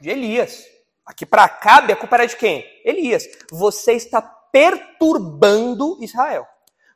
[0.00, 0.64] De Elias.
[1.04, 2.64] Aqui para Acabe, a culpa era de quem?
[2.82, 3.28] Elias.
[3.50, 6.46] Você está perturbando Israel.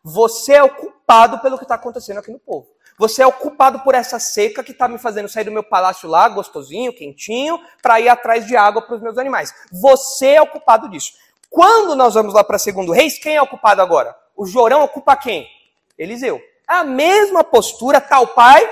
[0.09, 2.69] Você é o culpado pelo que está acontecendo aqui no povo.
[2.97, 6.09] Você é o culpado por essa seca que está me fazendo sair do meu palácio
[6.09, 9.53] lá, gostosinho, quentinho, para ir atrás de água para os meus animais.
[9.73, 11.13] Você é o culpado disso.
[11.51, 14.17] Quando nós vamos lá para segundo reis, quem é o culpado agora?
[14.37, 15.49] O Jorão ocupa quem?
[15.99, 16.41] Eliseu.
[16.69, 18.65] A mesma postura, tal pai,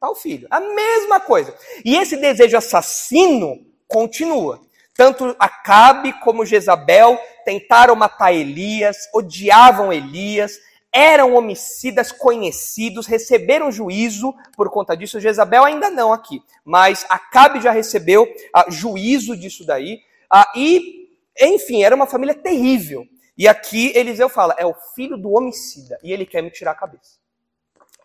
[0.00, 0.48] tal filho.
[0.50, 1.54] A mesma coisa.
[1.84, 4.60] E esse desejo assassino continua.
[4.96, 7.16] Tanto Acabe como Jezabel
[7.48, 10.60] tentaram matar Elias, odiavam Elias,
[10.92, 15.18] eram homicidas conhecidos, receberam juízo por conta disso.
[15.18, 19.98] Jezabel ainda não aqui, mas Acabe já recebeu uh, juízo disso daí.
[20.30, 21.08] Uh, e,
[21.40, 23.06] enfim, era uma família terrível.
[23.34, 26.74] E aqui Eliseu fala: é o filho do homicida e ele quer me tirar a
[26.74, 27.16] cabeça.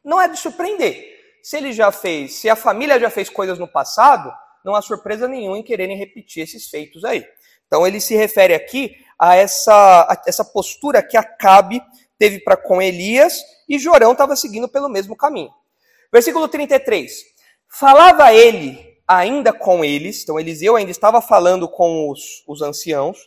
[0.05, 1.19] Não é de surpreender.
[1.43, 4.31] Se ele já fez, se a família já fez coisas no passado,
[4.63, 7.25] não há surpresa nenhuma em quererem repetir esses feitos aí.
[7.67, 11.81] Então ele se refere aqui a essa, a essa postura que Acabe
[12.19, 15.49] teve para com Elias e Jorão estava seguindo pelo mesmo caminho.
[16.11, 17.23] Versículo 33.
[17.69, 23.17] Falava ele ainda com eles, então Eliseu ainda estava falando com os, os anciãos,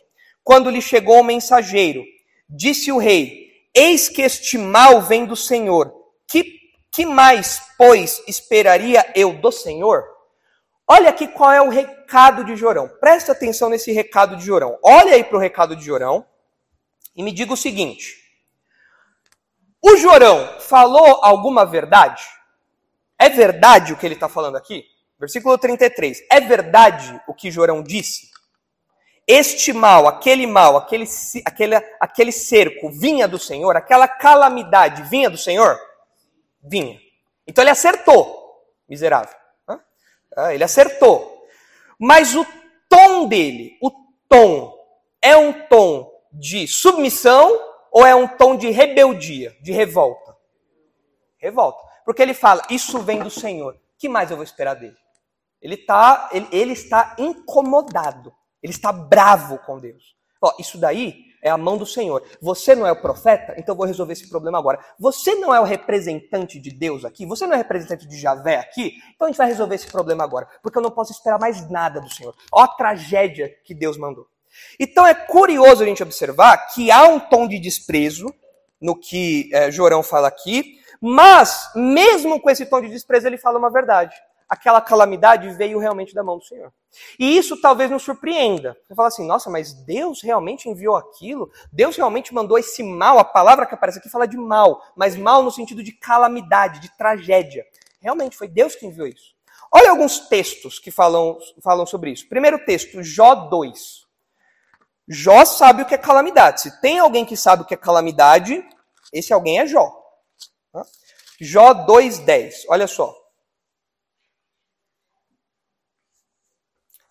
[0.43, 2.03] quando lhe chegou o mensageiro.
[2.47, 5.91] Disse o rei: Eis que este mal vem do Senhor.
[6.27, 6.59] Que,
[6.91, 10.03] que mais, pois, esperaria eu do Senhor?
[10.89, 12.87] Olha aqui qual é o recado de Jorão.
[12.87, 14.79] Presta atenção nesse recado de Jorão.
[14.81, 16.25] Olha aí para o recado de Jorão
[17.13, 18.15] e me diga o seguinte:
[19.81, 22.23] O Jorão falou alguma verdade?
[23.19, 24.85] É verdade o que ele está falando aqui?
[25.19, 26.19] Versículo 33.
[26.31, 28.29] É verdade o que Jorão disse?
[29.27, 31.05] Este mal, aquele mal, aquele,
[31.43, 33.75] aquele, aquele cerco vinha do Senhor?
[33.75, 35.77] Aquela calamidade vinha do Senhor?
[36.63, 36.97] Vinha.
[37.45, 39.35] Então ele acertou, miserável.
[40.37, 41.47] Ah, ele acertou.
[41.99, 42.45] Mas o
[42.87, 43.89] tom dele, o
[44.29, 44.77] tom,
[45.19, 47.51] é um tom de submissão
[47.91, 50.37] ou é um tom de rebeldia, de revolta?
[51.37, 51.79] Revolta.
[52.05, 53.75] Porque ele fala, isso vem do Senhor.
[53.97, 54.95] que mais eu vou esperar dele?
[55.59, 58.31] Ele, tá, ele, ele está incomodado.
[58.61, 60.15] Ele está bravo com Deus.
[60.39, 62.23] Ó, isso daí é a mão do Senhor.
[62.41, 64.79] Você não é o profeta, então vou resolver esse problema agora.
[64.99, 68.93] Você não é o representante de Deus aqui, você não é representante de Javé aqui,
[69.15, 71.99] então a gente vai resolver esse problema agora, porque eu não posso esperar mais nada
[71.99, 72.35] do Senhor.
[72.51, 74.27] Ó a tragédia que Deus mandou.
[74.79, 78.33] Então é curioso a gente observar que há um tom de desprezo
[78.81, 83.57] no que é, Jorão fala aqui, mas mesmo com esse tom de desprezo ele fala
[83.57, 84.15] uma verdade
[84.47, 86.71] aquela calamidade veio realmente da mão do Senhor.
[87.19, 88.77] E isso talvez nos surpreenda.
[88.87, 91.51] Você fala assim, nossa, mas Deus realmente enviou aquilo?
[91.71, 93.19] Deus realmente mandou esse mal?
[93.19, 96.95] A palavra que aparece aqui fala de mal, mas mal no sentido de calamidade, de
[96.97, 97.65] tragédia.
[98.01, 99.35] Realmente foi Deus que enviou isso.
[99.71, 102.27] Olha alguns textos que falam, falam sobre isso.
[102.29, 104.07] Primeiro texto, Jó 2.
[105.09, 106.61] Jó sabe o que é calamidade.
[106.61, 108.63] Se tem alguém que sabe o que é calamidade,
[109.11, 109.93] esse alguém é Jó.
[111.39, 112.65] Jó 2,10.
[112.69, 113.15] Olha só.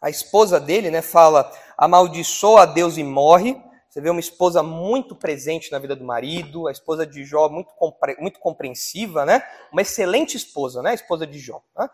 [0.06, 3.60] A esposa dele, né, fala: amaldiçoa a Deus e morre.
[3.88, 7.72] Você vê uma esposa muito presente na vida do marido, a esposa de Jó muito,
[7.74, 9.42] compre muito compreensiva, né?
[9.72, 10.90] Uma excelente esposa, né?
[10.90, 11.60] A esposa de Jó.
[11.76, 11.88] Né?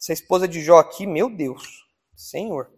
[0.00, 2.70] Essa esposa de Jó aqui, meu Deus, Senhor.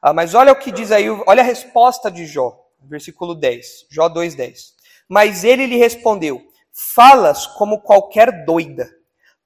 [0.00, 4.08] Ah, mas olha o que diz aí, olha a resposta de Jó, versículo 10, Jó
[4.08, 4.72] 2,10.
[5.08, 8.90] Mas ele lhe respondeu: Falas como qualquer doida.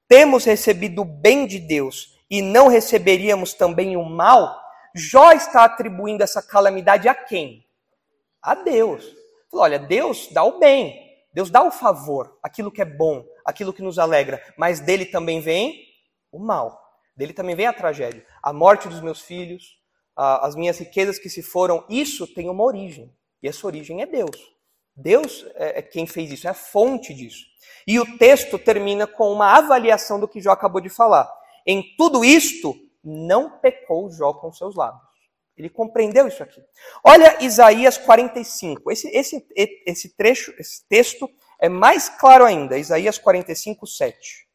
[0.09, 4.65] Temos recebido o bem de Deus e não receberíamos também o mal?
[4.97, 7.67] Jó está atribuindo essa calamidade a quem?
[8.41, 9.05] A Deus.
[9.53, 10.99] Olha, Deus dá o bem,
[11.33, 15.41] Deus dá o favor, aquilo que é bom, aquilo que nos alegra, mas dele também
[15.41, 15.85] vem
[16.33, 16.83] o mal.
[17.15, 18.25] Dele também vem a tragédia.
[18.43, 19.79] A morte dos meus filhos,
[20.17, 23.15] as minhas riquezas que se foram, isso tem uma origem.
[23.43, 24.37] E essa origem é Deus.
[24.95, 27.45] Deus é, é quem fez isso, é a fonte disso.
[27.87, 31.31] E o texto termina com uma avaliação do que Jó acabou de falar.
[31.67, 32.75] Em tudo isto,
[33.07, 35.07] não pecou Jó com seus lábios.
[35.57, 36.63] Ele compreendeu isso aqui.
[37.03, 38.91] Olha Isaías 45.
[38.91, 39.47] Esse, esse,
[39.87, 42.77] esse trecho, esse texto é mais claro ainda.
[42.77, 44.47] Isaías 45, 7.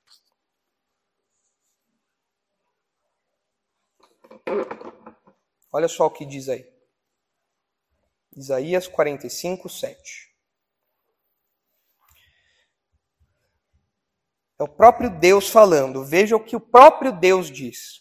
[5.71, 6.69] Olha só o que diz aí.
[8.35, 10.31] Isaías 45, 7.
[14.59, 16.05] É o próprio Deus falando.
[16.05, 18.00] Veja o que o próprio Deus diz.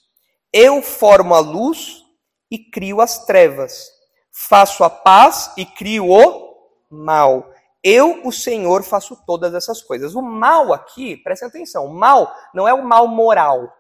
[0.53, 2.05] Eu formo a luz
[2.51, 3.89] e crio as trevas.
[4.33, 6.57] Faço a paz e crio o
[6.91, 7.53] mal.
[7.83, 10.15] Eu, o Senhor, faço todas essas coisas.
[10.15, 13.73] O mal aqui, preste atenção, o mal não é o mal moral.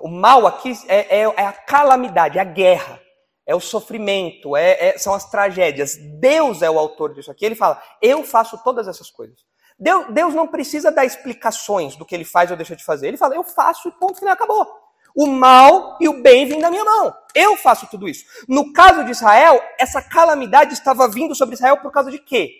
[0.00, 2.98] O mal aqui é, é, é a calamidade, é a guerra,
[3.46, 5.96] é o sofrimento, é, é, são as tragédias.
[6.18, 7.44] Deus é o autor disso aqui.
[7.44, 9.44] Ele fala: Eu faço todas essas coisas.
[9.78, 13.08] Deus, Deus não precisa dar explicações do que ele faz ou deixa de fazer.
[13.08, 14.81] Ele fala: Eu faço e ponto final acabou.
[15.14, 17.14] O mal e o bem vêm da minha mão.
[17.34, 18.24] Eu faço tudo isso.
[18.48, 22.50] No caso de Israel, essa calamidade estava vindo sobre Israel por causa de quê?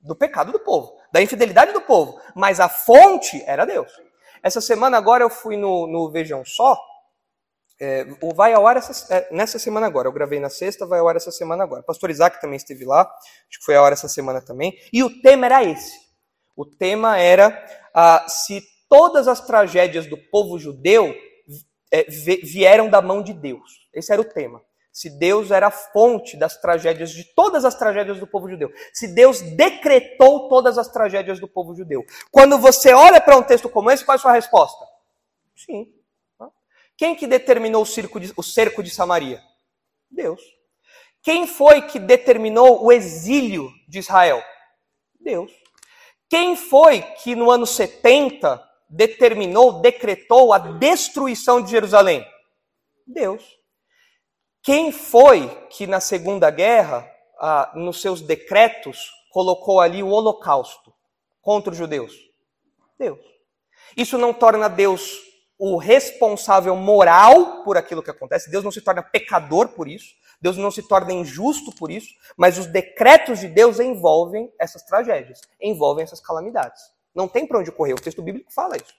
[0.00, 2.20] Do pecado do povo, da infidelidade do povo.
[2.34, 3.90] Mas a fonte era Deus.
[4.42, 6.78] Essa semana agora eu fui no, no Vejam Só.
[7.78, 10.08] É, vai ao ar essa, é, nessa semana agora.
[10.08, 11.82] Eu gravei na sexta, vai ao ar essa semana agora.
[11.82, 14.72] O pastor Isaac também esteve lá, acho que foi ao ar essa semana também.
[14.92, 16.06] E o tema era esse.
[16.56, 17.62] O tema era
[17.94, 21.14] ah, se todas as tragédias do povo judeu
[21.92, 22.04] é,
[22.42, 23.88] vieram da mão de Deus.
[23.92, 24.62] Esse era o tema.
[24.92, 28.72] Se Deus era a fonte das tragédias, de todas as tragédias do povo judeu.
[28.94, 32.04] Se Deus decretou todas as tragédias do povo judeu.
[32.30, 34.86] Quando você olha para um texto como esse, qual é a sua resposta?
[35.54, 35.92] Sim.
[36.96, 39.42] Quem que determinou o, de, o cerco de Samaria?
[40.10, 40.40] Deus.
[41.22, 44.42] Quem foi que determinou o exílio de Israel?
[45.20, 45.52] Deus.
[46.28, 52.26] Quem foi que no ano 70 determinou, decretou a destruição de Jerusalém?
[53.06, 53.44] Deus.
[54.62, 60.92] Quem foi que na Segunda Guerra ah, nos seus decretos, colocou ali o holocausto
[61.40, 62.14] contra os judeus?
[62.98, 63.20] Deus.
[63.96, 65.20] Isso não torna Deus
[65.58, 68.50] o responsável moral por aquilo que acontece.
[68.50, 70.14] Deus não se torna pecador por isso.
[70.40, 72.08] Deus não se torna injusto por isso.
[72.36, 76.82] Mas os decretos de Deus envolvem essas tragédias, envolvem essas calamidades.
[77.16, 77.94] Não tem para onde correr.
[77.94, 78.92] O texto bíblico fala isso.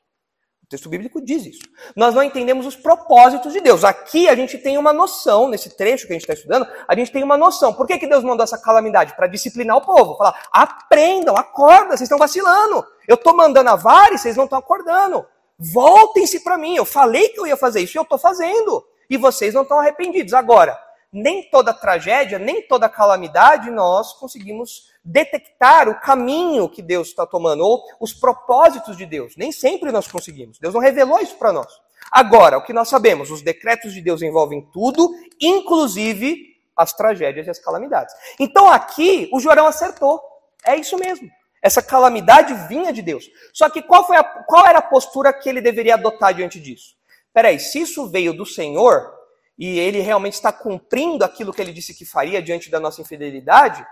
[0.64, 1.62] O texto bíblico diz isso.
[1.96, 3.86] Nós não entendemos os propósitos de Deus.
[3.86, 7.10] Aqui a gente tem uma noção, nesse trecho que a gente está estudando, a gente
[7.10, 7.74] tem uma noção.
[7.74, 9.16] Por que, que Deus mandou essa calamidade?
[9.16, 10.18] Para disciplinar o povo.
[10.18, 12.86] Falar, aprendam, acorda, vocês estão vacilando.
[13.08, 15.26] Eu estou mandando a vara e vocês não estão acordando.
[15.58, 16.76] Voltem-se para mim.
[16.76, 18.86] Eu falei que eu ia fazer isso e eu estou fazendo.
[19.10, 20.34] E vocês não estão arrependidos.
[20.34, 20.78] Agora,
[21.14, 27.64] nem toda tragédia, nem toda calamidade nós conseguimos detectar o caminho que Deus está tomando,
[27.64, 29.36] ou os propósitos de Deus.
[29.38, 30.60] Nem sempre nós conseguimos.
[30.60, 31.72] Deus não revelou isso para nós.
[32.12, 35.10] Agora, o que nós sabemos, os decretos de Deus envolvem tudo,
[35.42, 38.14] inclusive as tragédias e as calamidades.
[38.40, 40.22] Então aqui o Jorão acertou.
[40.66, 41.28] É isso mesmo.
[41.62, 43.30] Essa calamidade vinha de Deus.
[43.54, 46.96] Só que qual, foi a, qual era a postura que ele deveria adotar diante disso?
[47.34, 49.12] Peraí, se isso veio do Senhor,
[49.58, 53.86] e ele realmente está cumprindo aquilo que ele disse que faria diante da nossa infidelidade,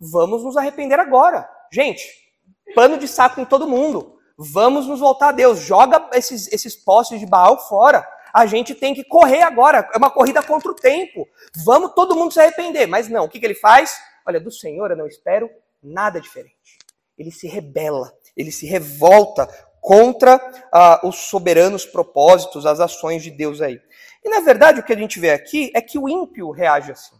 [0.00, 1.48] vamos nos arrepender agora.
[1.72, 2.04] Gente,
[2.74, 4.18] pano de saco em todo mundo.
[4.36, 5.60] Vamos nos voltar a Deus.
[5.60, 8.06] Joga esses, esses postes de Baal fora.
[8.32, 9.88] A gente tem que correr agora.
[9.92, 11.26] É uma corrida contra o tempo.
[11.64, 12.86] Vamos todo mundo se arrepender.
[12.86, 13.98] Mas não, o que, que ele faz?
[14.26, 15.50] Olha, do Senhor eu não espero
[15.82, 16.78] nada diferente.
[17.16, 19.48] Ele se rebela, ele se revolta
[19.80, 20.40] contra
[20.72, 23.80] ah, os soberanos propósitos, as ações de Deus aí.
[24.24, 27.16] E na verdade o que a gente vê aqui é que o ímpio reage assim.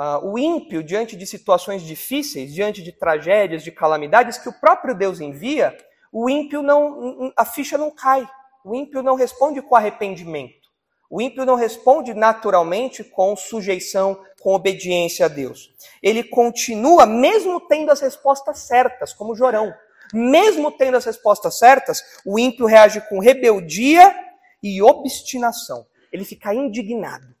[0.00, 4.94] Uh, o ímpio, diante de situações difíceis, diante de tragédias, de calamidades que o próprio
[4.94, 5.76] Deus envia,
[6.10, 8.26] o ímpio não, a ficha não cai.
[8.64, 10.70] O ímpio não responde com arrependimento.
[11.10, 15.70] O ímpio não responde naturalmente com sujeição, com obediência a Deus.
[16.02, 19.70] Ele continua, mesmo tendo as respostas certas, como Jorão.
[20.14, 24.16] Mesmo tendo as respostas certas, o ímpio reage com rebeldia
[24.62, 25.84] e obstinação.
[26.10, 27.38] Ele fica indignado.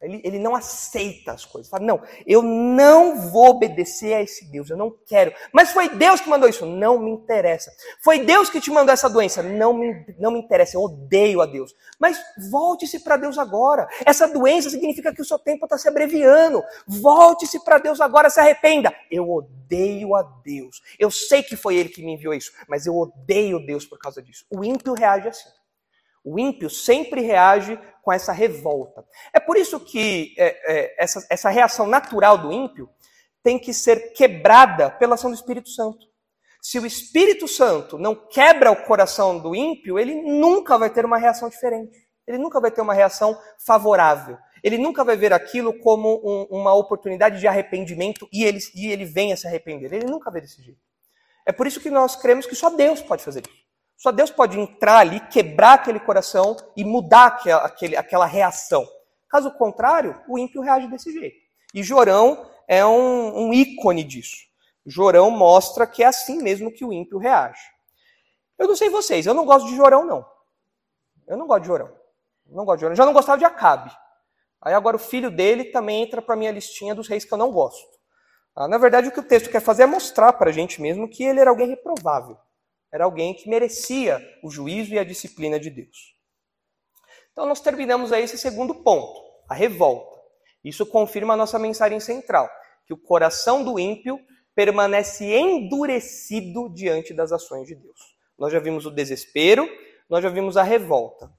[0.00, 1.70] Ele, ele não aceita as coisas.
[1.70, 5.32] Fala, não, eu não vou obedecer a esse Deus, eu não quero.
[5.52, 6.64] Mas foi Deus que mandou isso?
[6.64, 7.70] Não me interessa.
[8.02, 9.42] Foi Deus que te mandou essa doença?
[9.42, 11.74] Não me, não me interessa, eu odeio a Deus.
[11.98, 12.18] Mas
[12.50, 13.86] volte-se para Deus agora.
[14.06, 16.62] Essa doença significa que o seu tempo está se abreviando.
[16.86, 18.94] Volte-se para Deus agora, se arrependa.
[19.10, 20.80] Eu odeio a Deus.
[20.98, 24.22] Eu sei que foi Ele que me enviou isso, mas eu odeio Deus por causa
[24.22, 24.46] disso.
[24.50, 25.59] O ímpio reage assim.
[26.24, 29.04] O ímpio sempre reage com essa revolta.
[29.32, 32.88] É por isso que é, é, essa, essa reação natural do ímpio
[33.42, 36.10] tem que ser quebrada pela ação do Espírito Santo.
[36.60, 41.16] Se o Espírito Santo não quebra o coração do ímpio, ele nunca vai ter uma
[41.16, 41.98] reação diferente.
[42.26, 44.36] Ele nunca vai ter uma reação favorável.
[44.62, 49.06] Ele nunca vai ver aquilo como um, uma oportunidade de arrependimento e ele, e ele
[49.06, 49.92] venha se arrepender.
[49.92, 50.80] Ele nunca vê desse jeito.
[51.46, 53.59] É por isso que nós cremos que só Deus pode fazer isso.
[54.00, 58.88] Só Deus pode entrar ali, quebrar aquele coração e mudar aquela, aquele, aquela reação.
[59.28, 61.36] Caso contrário, o ímpio reage desse jeito.
[61.74, 64.38] E Jorão é um, um ícone disso.
[64.86, 67.60] Jorão mostra que é assim mesmo que o ímpio reage.
[68.58, 70.26] Eu não sei vocês, eu não gosto de Jorão, não.
[71.28, 71.92] Eu não gosto de Jorão.
[72.46, 72.96] não gosto de Jorão.
[72.96, 73.94] Já não gostava de Acabe.
[74.62, 77.52] Aí agora o filho dele também entra para minha listinha dos reis que eu não
[77.52, 77.86] gosto.
[78.56, 81.06] Ah, na verdade, o que o texto quer fazer é mostrar para a gente mesmo
[81.06, 82.38] que ele era alguém reprovável.
[82.92, 86.16] Era alguém que merecia o juízo e a disciplina de Deus.
[87.32, 90.20] Então nós terminamos aí esse segundo ponto, a revolta.
[90.64, 92.50] Isso confirma a nossa mensagem central,
[92.86, 94.18] que o coração do ímpio
[94.54, 97.98] permanece endurecido diante das ações de Deus.
[98.38, 99.68] Nós já vimos o desespero,
[100.08, 101.32] nós já vimos a revolta.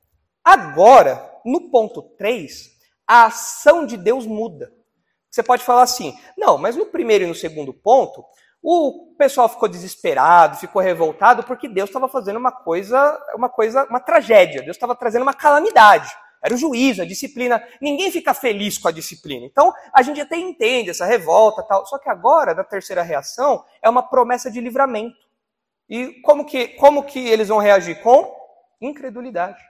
[0.43, 2.71] Agora, no ponto 3,
[3.05, 4.73] a ação de Deus muda.
[5.29, 8.23] Você pode falar assim, não, mas no primeiro e no segundo ponto,
[8.63, 13.99] o pessoal ficou desesperado, ficou revoltado porque Deus estava fazendo uma coisa, uma coisa, uma
[13.99, 14.61] tragédia.
[14.61, 16.11] Deus estava trazendo uma calamidade.
[16.43, 17.63] Era o juízo, a disciplina.
[17.79, 19.45] Ninguém fica feliz com a disciplina.
[19.45, 21.85] Então, a gente até entende essa revolta, tal.
[21.85, 25.17] Só que agora, na terceira reação, é uma promessa de livramento.
[25.89, 28.33] E como que, como que eles vão reagir com
[28.79, 29.61] incredulidade?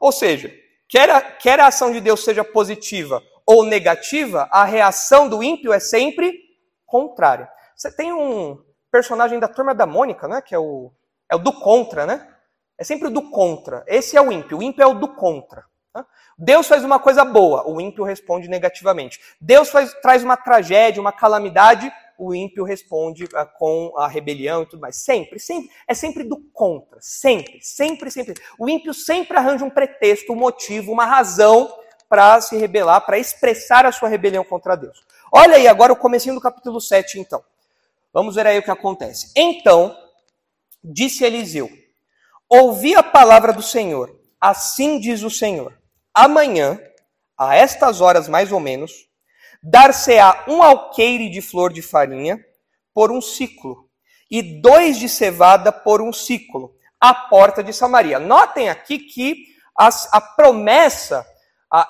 [0.00, 0.52] Ou seja,
[0.88, 5.72] quer a, quer a ação de Deus seja positiva ou negativa, a reação do ímpio
[5.72, 6.38] é sempre
[6.84, 7.48] contrária.
[7.78, 8.60] Você tem um
[8.90, 10.42] personagem da turma da Mônica, né?
[10.42, 10.90] Que é o,
[11.30, 12.28] é o do contra, né?
[12.76, 13.84] É sempre o do contra.
[13.86, 14.58] Esse é o ímpio.
[14.58, 15.64] O ímpio é o do contra.
[15.92, 16.04] Tá?
[16.36, 19.20] Deus faz uma coisa boa, o ímpio responde negativamente.
[19.40, 24.66] Deus faz, traz uma tragédia, uma calamidade, o ímpio responde uh, com a rebelião e
[24.66, 24.96] tudo mais.
[24.96, 25.70] Sempre, sempre.
[25.86, 26.98] É sempre do contra.
[27.00, 28.34] Sempre, sempre, sempre.
[28.58, 31.72] O ímpio sempre arranja um pretexto, um motivo, uma razão
[32.08, 35.06] para se rebelar, para expressar a sua rebelião contra Deus.
[35.30, 37.40] Olha aí agora o comecinho do capítulo 7, então.
[38.12, 39.32] Vamos ver aí o que acontece.
[39.36, 39.96] Então,
[40.82, 41.70] disse Eliseu:
[42.48, 44.16] Ouvi a palavra do Senhor.
[44.40, 45.76] Assim diz o Senhor:
[46.14, 46.80] Amanhã,
[47.36, 48.92] a estas horas mais ou menos,
[49.62, 52.42] dar-se-á um alqueire de flor de farinha
[52.94, 53.88] por um ciclo,
[54.30, 58.18] e dois de cevada por um ciclo, à porta de Samaria.
[58.18, 59.46] Notem aqui que
[59.76, 61.26] a, a promessa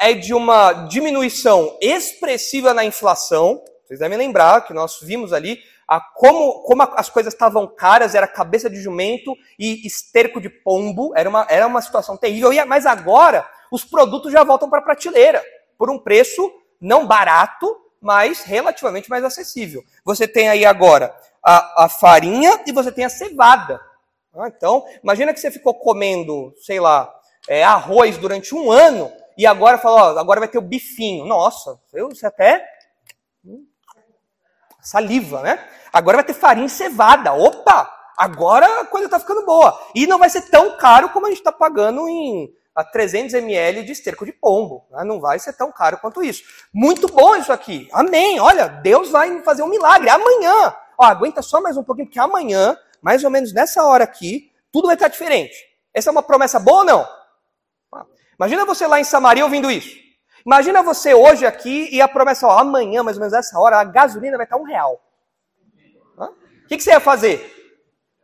[0.01, 3.62] é de uma diminuição expressiva na inflação.
[3.87, 5.59] Vocês devem lembrar que nós vimos ali
[5.89, 11.12] a, como, como as coisas estavam caras, era cabeça de jumento e esterco de pombo,
[11.16, 12.51] era uma, era uma situação terrível.
[12.66, 15.43] Mas agora os produtos já voltam para a prateleira,
[15.78, 19.82] por um preço não barato, mas relativamente mais acessível.
[20.05, 23.80] Você tem aí agora a, a farinha e você tem a cevada.
[24.36, 27.12] Ah, então, imagina que você ficou comendo, sei lá,
[27.49, 31.24] é, arroz durante um ano e agora fala, ó, agora vai ter o bifinho.
[31.24, 32.64] Nossa, eu, você até
[34.89, 35.62] saliva, né?
[35.93, 37.34] Agora vai ter farinha cevada.
[37.34, 37.95] Opa!
[38.16, 39.78] Agora a coisa está ficando boa.
[39.95, 43.82] E não vai ser tão caro como a gente está pagando em a 300 ml
[43.82, 44.86] de esterco de pombo.
[44.91, 45.05] Né?
[45.05, 46.43] Não vai ser tão caro quanto isso.
[46.72, 47.89] Muito bom isso aqui.
[47.93, 48.41] Amém.
[48.41, 50.09] Olha, Deus vai fazer um milagre.
[50.09, 50.74] Amanhã.
[50.97, 54.86] Ó, aguenta só mais um pouquinho, porque amanhã, mais ou menos nessa hora aqui, tudo
[54.86, 55.55] vai estar diferente.
[55.93, 57.09] Essa é uma promessa boa ou não?
[58.39, 60.08] Imagina você lá em Samaria ouvindo isso.
[60.49, 63.85] Imagina você hoje aqui e a promessa, ó, amanhã, mais ou menos nessa hora, a
[63.85, 64.99] gasolina vai estar um real.
[66.17, 67.55] O que, que você ia fazer?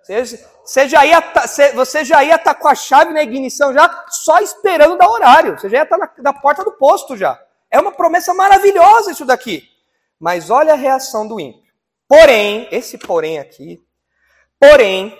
[0.03, 1.45] Você, você já ia tá,
[1.75, 5.59] você já ia estar tá com a chave na ignição já, só esperando dar horário.
[5.59, 7.39] Você já ia estar tá na, na porta do posto já.
[7.71, 9.69] É uma promessa maravilhosa isso daqui.
[10.19, 11.71] Mas olha a reação do ímpio.
[12.09, 13.85] Porém, esse porém aqui,
[14.59, 15.15] porém,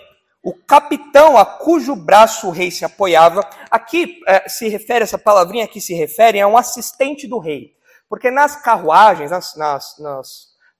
[0.45, 3.41] o capitão a cujo braço o rei se apoiava,
[3.71, 7.73] aqui é, se refere, essa palavrinha aqui se refere a um assistente do rei.
[8.07, 10.27] Porque nas carruagens, nas, nas, nas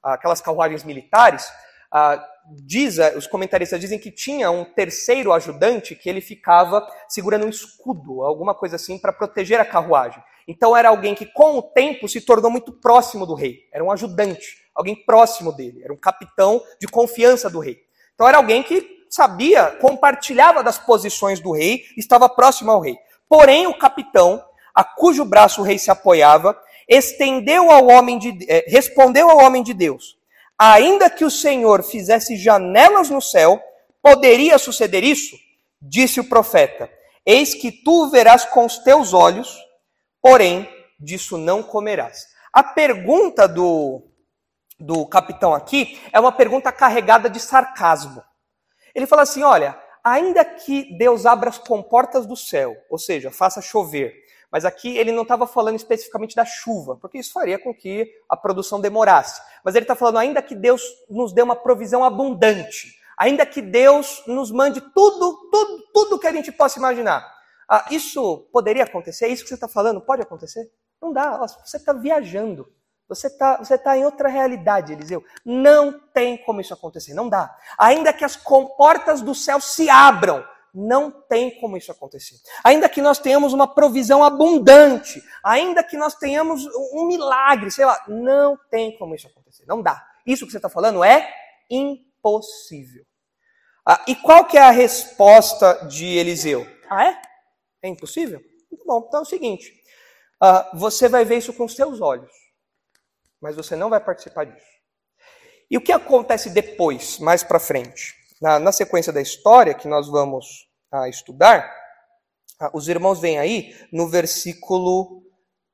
[0.04, 1.52] aquelas carruagens militares,
[1.92, 2.24] ah,
[2.64, 7.50] diz, eh, os comentaristas dizem que tinha um terceiro ajudante que ele ficava segurando um
[7.50, 10.24] escudo, alguma coisa assim, para proteger a carruagem.
[10.48, 13.62] Então era alguém que, com o tempo, se tornou muito próximo do rei.
[13.74, 15.84] Era um ajudante, alguém próximo dele.
[15.84, 17.80] Era um capitão de confiança do rei.
[18.14, 22.98] Então era alguém que sabia, compartilhava das posições do rei, estava próximo ao rei.
[23.30, 24.44] Porém, o capitão,
[24.74, 29.64] a cujo braço o rei se apoiava, estendeu ao homem de, eh, respondeu ao homem
[29.64, 30.18] de Deus:
[30.60, 33.62] Ainda que o Senhor fizesse janelas no céu,
[34.02, 35.38] poderia suceder isso?
[35.82, 36.90] Disse o profeta:
[37.26, 39.58] Eis que tu verás com os teus olhos,
[40.22, 42.28] porém disso não comerás.
[42.52, 44.04] A pergunta do,
[44.78, 48.22] do capitão aqui é uma pergunta carregada de sarcasmo.
[48.96, 53.62] Ele fala assim: olha, ainda que Deus abra as comportas do céu, ou seja, faça
[53.62, 54.16] chover,
[54.52, 58.38] mas aqui ele não estava falando especificamente da chuva, porque isso faria com que a
[58.38, 59.42] produção demorasse.
[59.64, 64.24] Mas ele está falando, ainda que Deus nos dê uma provisão abundante, ainda que Deus
[64.26, 67.36] nos mande tudo, tudo, tudo que a gente possa imaginar.
[67.68, 69.26] Ah, isso poderia acontecer?
[69.26, 70.00] É isso que você está falando?
[70.00, 70.72] Pode acontecer?
[71.02, 71.38] Não dá.
[71.38, 72.72] Você está viajando.
[73.08, 75.24] Você está você tá em outra realidade, Eliseu.
[75.46, 77.14] Não tem como isso acontecer.
[77.14, 77.56] Não dá.
[77.78, 80.44] Ainda que as comportas do céu se abram,
[80.74, 82.36] não tem como isso acontecer.
[82.64, 88.04] Ainda que nós tenhamos uma provisão abundante, ainda que nós tenhamos um milagre, sei lá,
[88.08, 89.66] não tem como isso acontecer.
[89.66, 90.06] Não dá.
[90.26, 91.34] Isso que você está falando é
[91.70, 93.06] impossível.
[93.86, 96.68] Ah, e qual que é a resposta de Eliseu?
[96.90, 97.22] Ah, é?
[97.84, 98.42] É impossível?
[98.86, 99.72] Bom, então é o seguinte:
[100.42, 102.32] ah, você vai ver isso com os seus olhos,
[103.42, 104.76] mas você não vai participar disso.
[105.70, 108.14] E o que acontece depois, mais para frente?
[108.42, 111.74] Na, na, sequência da história que nós vamos ah, estudar,
[112.60, 115.24] ah, os irmãos vêm aí no versículo,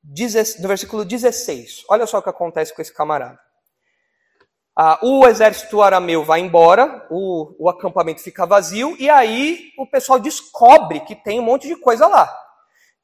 [0.02, 1.84] no versículo 16.
[1.88, 3.38] Olha só o que acontece com esse camarada.
[4.74, 10.18] Ah, o exército arameu vai embora, o, o acampamento fica vazio, e aí o pessoal
[10.18, 12.34] descobre que tem um monte de coisa lá.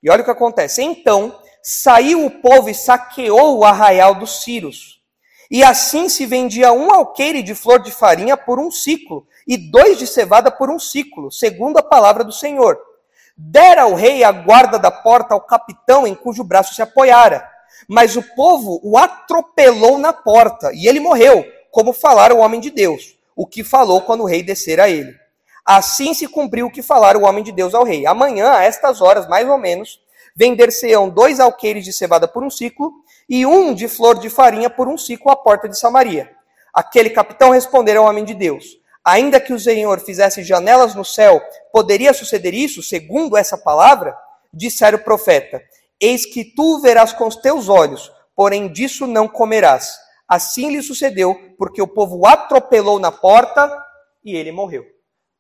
[0.03, 0.83] E olha o que acontece.
[0.83, 1.39] Então
[1.71, 4.99] saiu o povo e saqueou o arraial dos Círios
[5.51, 9.99] e assim se vendia um alqueire de flor de farinha por um ciclo, e dois
[9.99, 12.79] de cevada por um ciclo, segundo a palavra do Senhor.
[13.37, 17.49] Dera o rei a guarda da porta ao capitão em cujo braço se apoiara.
[17.89, 22.71] Mas o povo o atropelou na porta, e ele morreu, como falara o homem de
[22.71, 25.15] Deus, o que falou quando o rei descer a ele.
[25.65, 28.07] Assim se cumpriu o que falara o homem de Deus ao rei.
[28.07, 30.01] Amanhã, a estas horas, mais ou menos,
[30.39, 32.93] vender-se-ão dois alqueires de cevada por um ciclo,
[33.29, 36.31] e um de flor de farinha por um ciclo à porta de Samaria.
[36.73, 38.65] Aquele capitão respondeu ao homem de Deus:
[39.05, 44.17] Ainda que o Senhor fizesse janelas no céu, poderia suceder isso, segundo essa palavra?
[44.55, 45.61] Dissera o profeta:
[46.01, 49.99] Eis que tu verás com os teus olhos, porém disso não comerás.
[50.29, 53.77] Assim lhe sucedeu, porque o povo atropelou na porta
[54.25, 54.85] e ele morreu.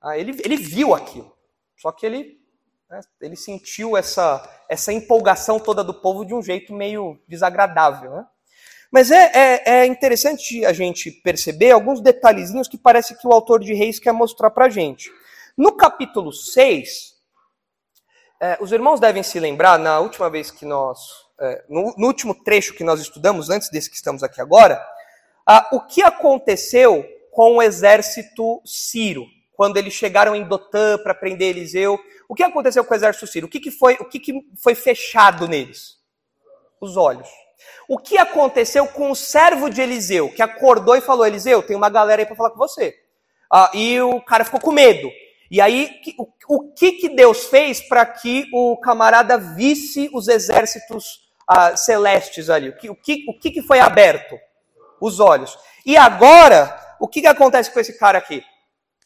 [0.02, 1.32] Ah, ele, ele viu aquilo.
[1.76, 2.37] Só que ele,
[2.88, 8.10] né, ele sentiu essa, essa empolgação toda do povo de um jeito meio desagradável.
[8.10, 8.26] Né?
[8.90, 13.60] Mas é, é, é, interessante a gente perceber alguns detalhezinhos que parece que o autor
[13.60, 15.10] de Reis quer mostrar para a gente.
[15.56, 17.14] No capítulo 6,
[18.40, 20.98] é, os irmãos devem se lembrar, na última vez que nós,
[21.40, 24.82] é, no, no, último trecho que nós estudamos, antes desse que estamos aqui agora,
[25.72, 29.24] o que aconteceu com o exército sírio,
[29.58, 31.98] quando eles chegaram em Dotã para prender Eliseu.
[32.28, 33.46] O que aconteceu com o exército sírio?
[33.46, 35.96] O que, que, foi, o que, que foi fechado neles?
[36.80, 37.28] Os olhos.
[37.88, 41.88] O que aconteceu com o servo de Eliseu, que acordou e falou: Eliseu, tem uma
[41.88, 42.94] galera aí para falar com você.
[43.50, 45.10] Ah, e o cara ficou com medo.
[45.50, 45.90] E aí,
[46.46, 52.68] o, que, que Deus fez para que o camarada visse os exércitos ah, celestes ali?
[52.68, 54.38] O que, o, que, o que, que foi aberto?
[55.00, 55.56] Os olhos.
[55.86, 58.44] E agora, o que, que acontece com esse cara aqui?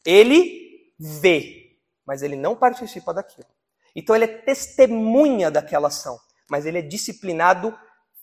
[0.05, 1.62] Ele vê,
[2.07, 3.49] mas ele não participa daquilo.
[3.95, 6.19] Então ele é testemunha daquela ação,
[6.51, 7.77] mas ele é disciplinado,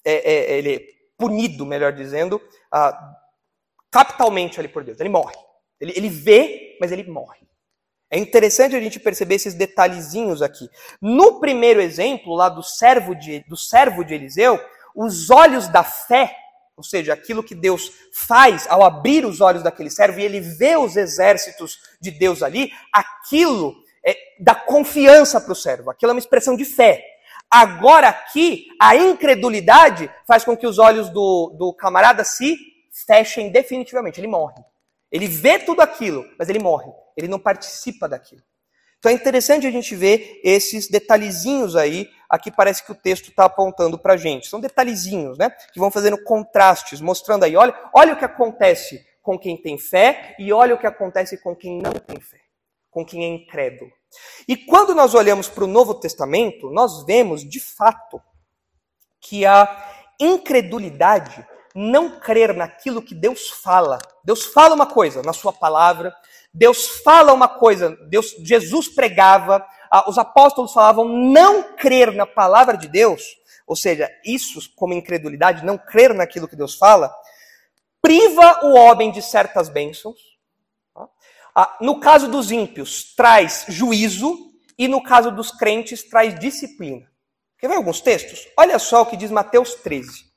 [0.03, 0.81] é, é, ele é
[1.17, 3.15] punido, melhor dizendo, ah,
[3.91, 4.99] capitalmente ali por Deus.
[4.99, 5.35] Ele morre.
[5.79, 7.47] Ele, ele vê, mas ele morre.
[8.11, 10.67] É interessante a gente perceber esses detalhezinhos aqui.
[10.99, 14.59] No primeiro exemplo, lá do servo de, do servo de Eliseu,
[14.95, 16.35] os olhos da fé,
[16.79, 20.77] ou seja, aquilo que Deus faz ao abrir os olhos daquele servo e ele vê
[20.77, 26.19] os exércitos de Deus ali, aquilo é, dá confiança para o servo, aquilo é uma
[26.19, 27.03] expressão de fé.
[27.51, 32.55] Agora aqui, a incredulidade faz com que os olhos do, do camarada se
[33.05, 34.63] fechem definitivamente, ele morre.
[35.11, 36.89] Ele vê tudo aquilo, mas ele morre.
[37.17, 38.41] Ele não participa daquilo.
[38.99, 42.07] Então é interessante a gente ver esses detalhezinhos aí.
[42.29, 44.47] Aqui parece que o texto está apontando para a gente.
[44.47, 45.49] São detalhezinhos, né?
[45.49, 50.35] Que vão fazendo contrastes, mostrando aí, olha, olha o que acontece com quem tem fé
[50.37, 52.39] e olha o que acontece com quem não tem fé,
[52.91, 53.91] com quem é incrédulo.
[54.47, 58.21] E quando nós olhamos para o Novo Testamento, nós vemos de fato
[59.21, 61.45] que a incredulidade
[61.75, 63.99] não crer naquilo que Deus fala.
[64.23, 66.13] Deus fala uma coisa na sua palavra,
[66.53, 69.65] Deus fala uma coisa, Deus, Jesus pregava,
[70.07, 73.23] os apóstolos falavam não crer na palavra de Deus,
[73.67, 77.13] ou seja, isso como incredulidade, não crer naquilo que Deus fala,
[78.01, 80.19] priva o homem de certas bênçãos.
[80.93, 81.77] Tá?
[81.79, 84.47] No caso dos ímpios, traz juízo,
[84.77, 87.05] e no caso dos crentes, traz disciplina.
[87.57, 88.47] Quer ver alguns textos?
[88.57, 90.28] Olha só o que diz Mateus 13.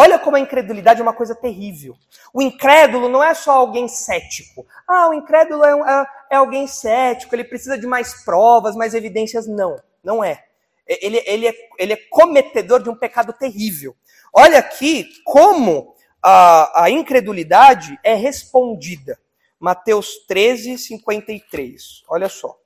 [0.00, 1.96] Olha como a incredulidade é uma coisa terrível.
[2.32, 4.64] O incrédulo não é só alguém cético.
[4.86, 9.48] Ah, o incrédulo é, é, é alguém cético, ele precisa de mais provas, mais evidências.
[9.48, 10.44] Não, não é.
[10.86, 11.54] Ele, ele, é.
[11.80, 13.96] ele é cometedor de um pecado terrível.
[14.32, 19.18] Olha aqui como a, a incredulidade é respondida.
[19.58, 22.04] Mateus 13, 53.
[22.08, 22.56] Olha só.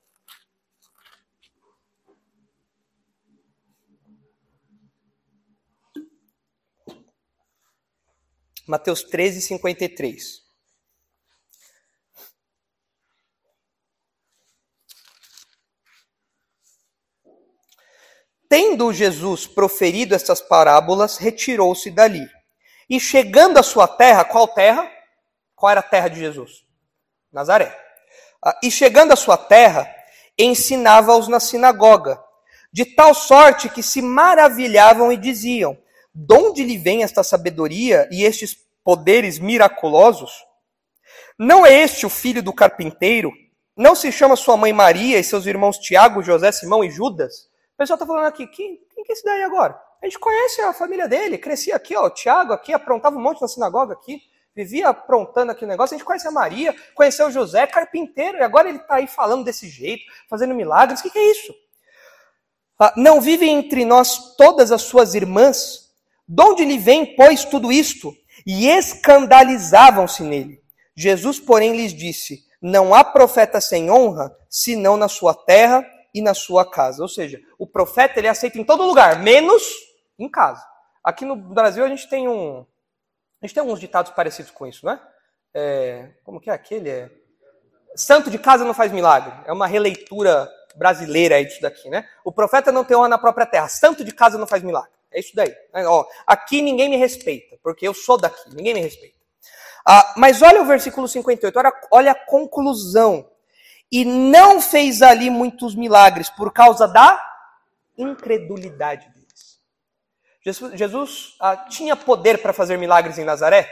[8.72, 10.40] Mateus 13, 53.
[18.48, 22.26] Tendo Jesus proferido estas parábolas, retirou-se dali.
[22.88, 24.90] E chegando à sua terra, qual terra?
[25.54, 26.64] Qual era a terra de Jesus?
[27.30, 27.78] Nazaré.
[28.42, 29.86] Ah, e chegando à sua terra,
[30.38, 32.18] ensinava-os na sinagoga,
[32.72, 35.76] de tal sorte que se maravilhavam e diziam:
[36.14, 40.44] de onde lhe vem esta sabedoria e estes poderes miraculosos?
[41.38, 43.32] Não é este o filho do carpinteiro?
[43.76, 47.50] Não se chama sua mãe Maria e seus irmãos Tiago, José, Simão e Judas?
[47.74, 49.80] O pessoal está falando aqui, quem, quem que é esse daí agora?
[50.02, 53.40] A gente conhece a família dele, crescia aqui, ó, o Tiago aqui, aprontava um monte
[53.40, 54.20] na sinagoga aqui,
[54.54, 55.94] vivia aprontando aqui o negócio.
[55.94, 59.44] A gente conhece a Maria, conheceu o José, carpinteiro, e agora ele está aí falando
[59.44, 61.00] desse jeito, fazendo milagres.
[61.00, 61.54] O que, que é isso?
[62.78, 65.82] Ah, não vivem entre nós todas as suas irmãs?
[66.33, 68.11] De onde lhe vem, pois, tudo isto?
[68.47, 70.62] E escandalizavam-se nele.
[70.97, 76.33] Jesus, porém, lhes disse: Não há profeta sem honra, senão na sua terra e na
[76.33, 77.03] sua casa.
[77.03, 79.62] Ou seja, o profeta ele é aceita em todo lugar, menos
[80.18, 80.64] em casa.
[81.05, 82.64] Aqui no Brasil a gente tem um.
[83.43, 84.99] A gente tem alguns ditados parecidos com isso, né?
[85.53, 86.89] É, como que é aquele?
[86.89, 87.11] É,
[87.95, 89.35] Santo de casa não faz milagre.
[89.45, 92.09] É uma releitura brasileira aí disso daqui, né?
[92.24, 93.68] O profeta não tem honra na própria terra.
[93.68, 95.01] Santo de casa não faz milagre.
[95.12, 95.54] É isso daí.
[95.72, 99.16] É, ó, aqui ninguém me respeita, porque eu sou daqui, ninguém me respeita.
[99.86, 103.28] Ah, mas olha o versículo 58, olha, olha a conclusão.
[103.90, 107.20] E não fez ali muitos milagres por causa da
[107.98, 109.60] incredulidade deles.
[110.44, 113.68] Jesus, Jesus ah, tinha poder para fazer milagres em Nazaré?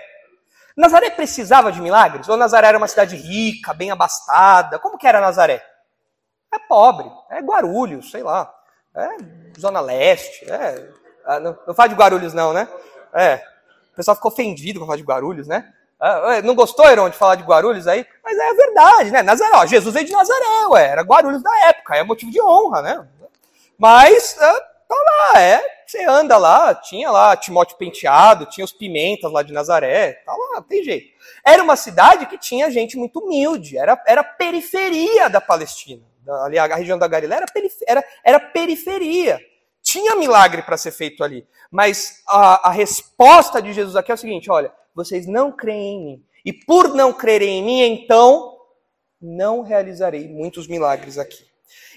[0.77, 2.29] Nazaré precisava de milagres?
[2.29, 4.79] Ou Nazaré era uma cidade rica, bem abastada?
[4.79, 5.65] Como que era Nazaré?
[6.53, 8.53] É pobre, é Guarulhos, sei lá,
[8.95, 9.09] é
[9.59, 11.00] Zona Leste, é...
[11.31, 12.69] Ah, não, não fala de Guarulhos não, né?
[13.15, 13.41] É,
[13.93, 15.73] o pessoal ficou ofendido com falar de Guarulhos, né?
[16.01, 18.05] Ah, não gostou, Heron, de falar de Guarulhos aí?
[18.25, 19.23] Mas é verdade, né?
[19.23, 22.83] Nazaré, ó, Jesus veio de Nazaré, ué, era Guarulhos da época, é motivo de honra,
[22.83, 23.09] né?
[23.79, 29.31] Mas ah, tá lá, é, você anda lá, tinha lá Timóteo Penteado, tinha os Pimentas
[29.31, 31.13] lá de Nazaré, tá lá, tem jeito.
[31.45, 36.03] Era uma cidade que tinha gente muito humilde, era, era periferia da Palestina.
[36.45, 39.41] Ali a região da Galileia era, era, era periferia.
[39.91, 41.45] Tinha milagre para ser feito ali.
[41.69, 46.05] Mas a, a resposta de Jesus aqui é o seguinte: olha, vocês não creem em
[46.05, 46.25] mim.
[46.45, 48.57] E por não crerem em mim, então
[49.21, 51.45] não realizarei muitos milagres aqui.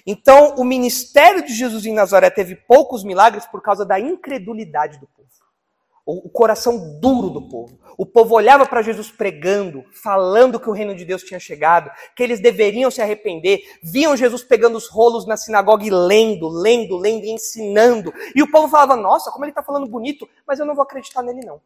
[0.07, 5.05] Então, o ministério de Jesus em Nazaré teve poucos milagres por causa da incredulidade do
[5.05, 5.22] povo.
[6.05, 7.79] O coração duro do povo.
[7.97, 12.21] O povo olhava para Jesus pregando, falando que o reino de Deus tinha chegado, que
[12.21, 13.61] eles deveriam se arrepender.
[13.81, 18.13] Viam Jesus pegando os rolos na sinagoga e lendo, lendo, lendo e ensinando.
[18.35, 21.21] E o povo falava: Nossa, como ele está falando bonito, mas eu não vou acreditar
[21.21, 21.61] nele, não.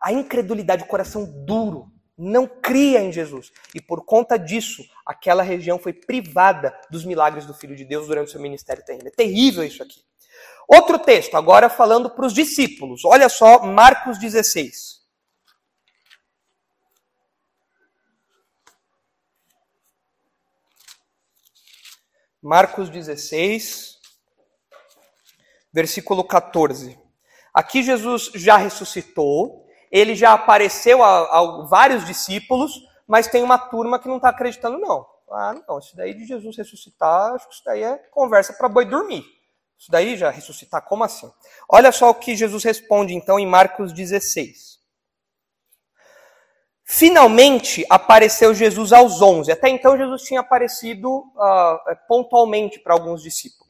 [0.00, 3.52] A incredulidade, o coração duro, não cria em Jesus.
[3.72, 8.28] E por conta disso, aquela região foi privada dos milagres do Filho de Deus durante
[8.28, 9.06] o seu ministério terreno.
[9.06, 10.00] É terrível isso aqui.
[10.68, 13.02] Outro texto, agora falando para os discípulos.
[13.02, 14.98] Olha só, Marcos 16.
[22.42, 23.98] Marcos 16,
[25.72, 26.98] versículo 14.
[27.52, 32.72] Aqui Jesus já ressuscitou, ele já apareceu a, a vários discípulos,
[33.06, 35.06] mas tem uma turma que não está acreditando, não.
[35.30, 38.84] Ah, não, isso daí de Jesus ressuscitar, acho que isso daí é conversa para boi
[38.84, 39.37] dormir.
[39.78, 41.30] Isso daí já ressuscitar, como assim?
[41.68, 44.78] Olha só o que Jesus responde então em Marcos 16.
[46.84, 49.52] Finalmente apareceu Jesus aos onze.
[49.52, 53.68] Até então Jesus tinha aparecido uh, pontualmente para alguns discípulos.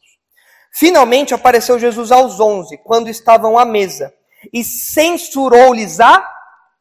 [0.73, 4.15] Finalmente apareceu Jesus aos onze, quando estavam à mesa
[4.53, 6.27] e censurou-lhes a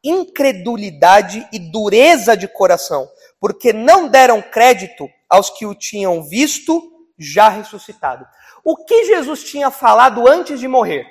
[0.02, 3.08] incredulidade e dureza de coração,
[3.40, 6.80] porque não deram crédito aos que o tinham visto
[7.18, 8.24] já ressuscitado.
[8.68, 11.06] O que Jesus tinha falado antes de morrer?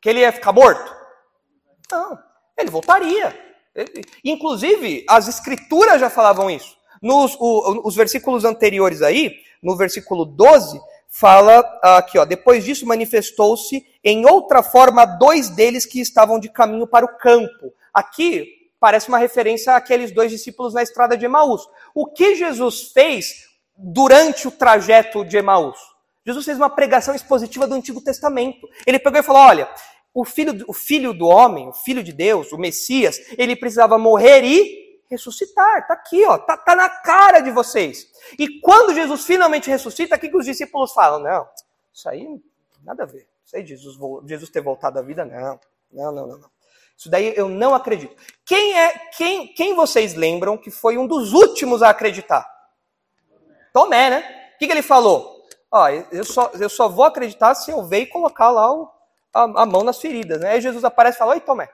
[0.00, 0.90] Que ele ia ficar morto?
[1.92, 2.18] Não,
[2.56, 3.38] ele voltaria.
[4.24, 6.74] inclusive, as escrituras já falavam isso.
[7.02, 13.86] Nos o, os versículos anteriores aí, no versículo 12, fala aqui, ó, depois disso manifestou-se
[14.02, 17.74] em outra forma dois deles que estavam de caminho para o campo.
[17.92, 21.60] Aqui parece uma referência àqueles dois discípulos na estrada de Emaús.
[21.94, 25.89] O que Jesus fez durante o trajeto de Emaús?
[26.24, 28.68] Jesus fez uma pregação expositiva do Antigo Testamento.
[28.86, 29.68] Ele pegou e falou: olha,
[30.12, 34.44] o filho, o filho do homem, o filho de Deus, o Messias, ele precisava morrer
[34.44, 35.78] e ressuscitar.
[35.78, 38.06] Está aqui, ó, tá, tá, na cara de vocês.
[38.38, 41.48] E quando Jesus finalmente ressuscita, aqui que os discípulos falam, não,
[41.92, 42.40] isso aí
[42.82, 43.28] nada a ver.
[43.44, 43.96] Isso aí Jesus,
[44.26, 45.58] Jesus ter voltado à vida, não.
[45.92, 46.50] Não, não, não, não.
[46.96, 48.14] Isso daí eu não acredito.
[48.44, 52.46] Quem é, quem, quem vocês lembram que foi um dos últimos a acreditar?
[53.72, 54.52] Tomé, né?
[54.54, 55.39] O que, que ele falou?
[55.70, 58.90] Ó, eu só, eu só vou acreditar se eu ver e colocar lá o,
[59.32, 60.50] a, a, mão nas feridas, né?
[60.50, 61.68] Aí Jesus aparece e fala, oi Tomé,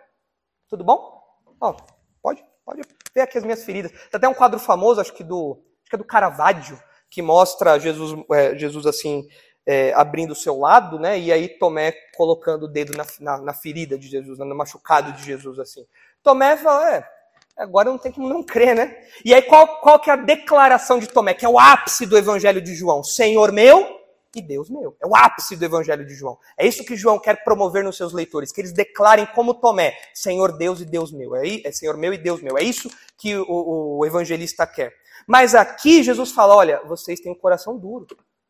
[0.69, 1.23] tudo bom?
[1.61, 1.75] Ó,
[2.23, 2.83] pode, pode
[3.15, 3.91] ver aqui as minhas feridas.
[3.91, 6.79] Tem até um quadro famoso, acho que do, acho que é do Caravaggio,
[7.09, 9.27] que mostra Jesus, é, Jesus assim,
[9.65, 11.19] é, abrindo o seu lado, né?
[11.19, 15.25] E aí Tomé colocando o dedo na, na, na ferida de Jesus, no machucado de
[15.25, 15.87] Jesus, assim.
[16.23, 17.09] Tomé fala, é,
[17.57, 18.97] agora não tem como não crer, né?
[19.25, 22.17] E aí qual, qual que é a declaração de Tomé, que é o ápice do
[22.17, 23.03] evangelho de João?
[23.03, 23.97] Senhor meu
[24.39, 24.97] e Deus meu.
[25.03, 26.39] É o ápice do Evangelho de João.
[26.57, 30.57] É isso que João quer promover nos seus leitores, que eles declarem como Tomé, Senhor
[30.57, 31.35] Deus e Deus meu.
[31.35, 32.59] É, é Senhor meu e Deus meu.
[32.59, 34.93] É isso que o, o evangelista quer.
[35.27, 38.07] Mas aqui Jesus fala: olha, vocês têm um coração duro,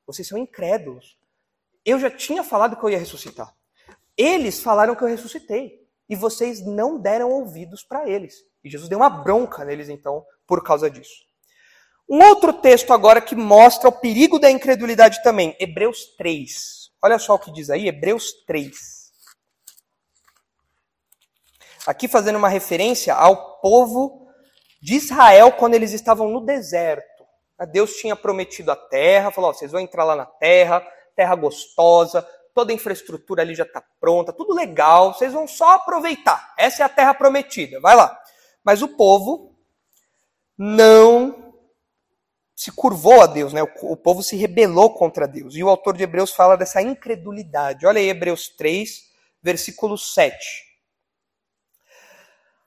[0.07, 1.16] vocês são incrédulos.
[1.84, 3.54] Eu já tinha falado que eu ia ressuscitar.
[4.16, 5.86] Eles falaram que eu ressuscitei.
[6.09, 8.44] E vocês não deram ouvidos para eles.
[8.66, 11.24] E Jesus deu uma bronca neles, então, por causa disso.
[12.08, 16.90] Um outro texto agora que mostra o perigo da incredulidade também, Hebreus 3.
[17.00, 18.76] Olha só o que diz aí, Hebreus 3.
[21.86, 24.26] Aqui fazendo uma referência ao povo
[24.82, 27.24] de Israel quando eles estavam no deserto.
[27.70, 32.72] Deus tinha prometido a terra, falou: vocês vão entrar lá na terra, terra gostosa, toda
[32.72, 36.54] a infraestrutura ali já está pronta, tudo legal, vocês vão só aproveitar.
[36.58, 38.18] Essa é a terra prometida, vai lá.
[38.66, 39.56] Mas o povo
[40.58, 41.54] não
[42.52, 43.62] se curvou a Deus, né?
[43.62, 45.54] O, o, povo se rebelou contra Deus.
[45.54, 47.86] E o autor de Hebreus fala dessa incredulidade.
[47.86, 49.04] Olha aí Hebreus 3,
[49.40, 50.36] versículo 7.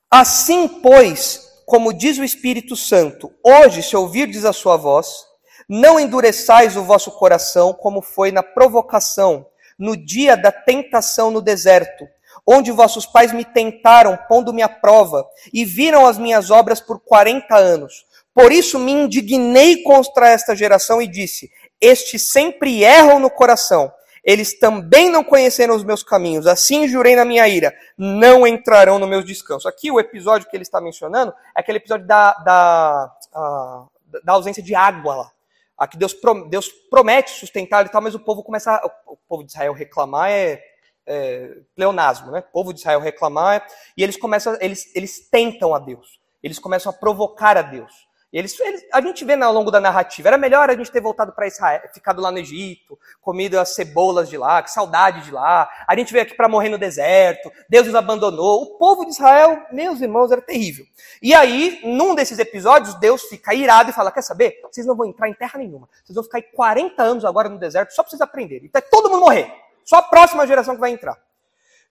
[0.10, 5.26] Assim, pois, como diz o Espírito Santo, hoje, se ouvirdes a sua voz,
[5.68, 9.46] não endureçais o vosso coração, como foi na provocação,
[9.78, 12.08] no dia da tentação no deserto,
[12.46, 17.56] onde vossos pais me tentaram, pondo-me à prova, e viram as minhas obras por quarenta
[17.56, 18.06] anos.
[18.34, 23.92] Por isso me indignei contra esta geração e disse: Estes sempre erram no coração.
[24.24, 26.46] Eles também não conheceram os meus caminhos.
[26.46, 29.68] Assim jurei na minha ira: não entrarão no meu descanso.
[29.68, 33.86] Aqui o episódio que ele está mencionando é aquele episódio da, da, a,
[34.24, 35.32] da ausência de água lá.
[35.78, 36.16] Aqui Deus,
[36.50, 38.82] Deus promete sustentar e tal, mas o povo começa.
[39.08, 40.62] O povo de Israel reclamar é,
[41.10, 42.40] é pleonasmo, né?
[42.40, 43.66] O povo de Israel reclamar
[43.98, 46.20] e eles começam, eles, eles tentam a Deus.
[46.42, 48.08] Eles começam a provocar a Deus.
[48.32, 51.32] Eles, eles, a gente vê ao longo da narrativa, era melhor a gente ter voltado
[51.32, 55.68] para Israel, ficado lá no Egito, comido as cebolas de lá, que saudade de lá.
[55.88, 58.62] A gente veio aqui para morrer no deserto, Deus nos abandonou.
[58.62, 60.86] O povo de Israel, meus irmãos, era terrível.
[61.24, 64.62] E aí, num desses episódios, Deus fica irado e fala: Quer saber?
[64.72, 65.90] Vocês não vão entrar em terra nenhuma.
[66.04, 68.68] Vocês vão ficar 40 anos agora no deserto só para vocês aprenderem.
[68.68, 69.52] Então, todo mundo morrer.
[69.90, 71.18] Só a próxima geração que vai entrar.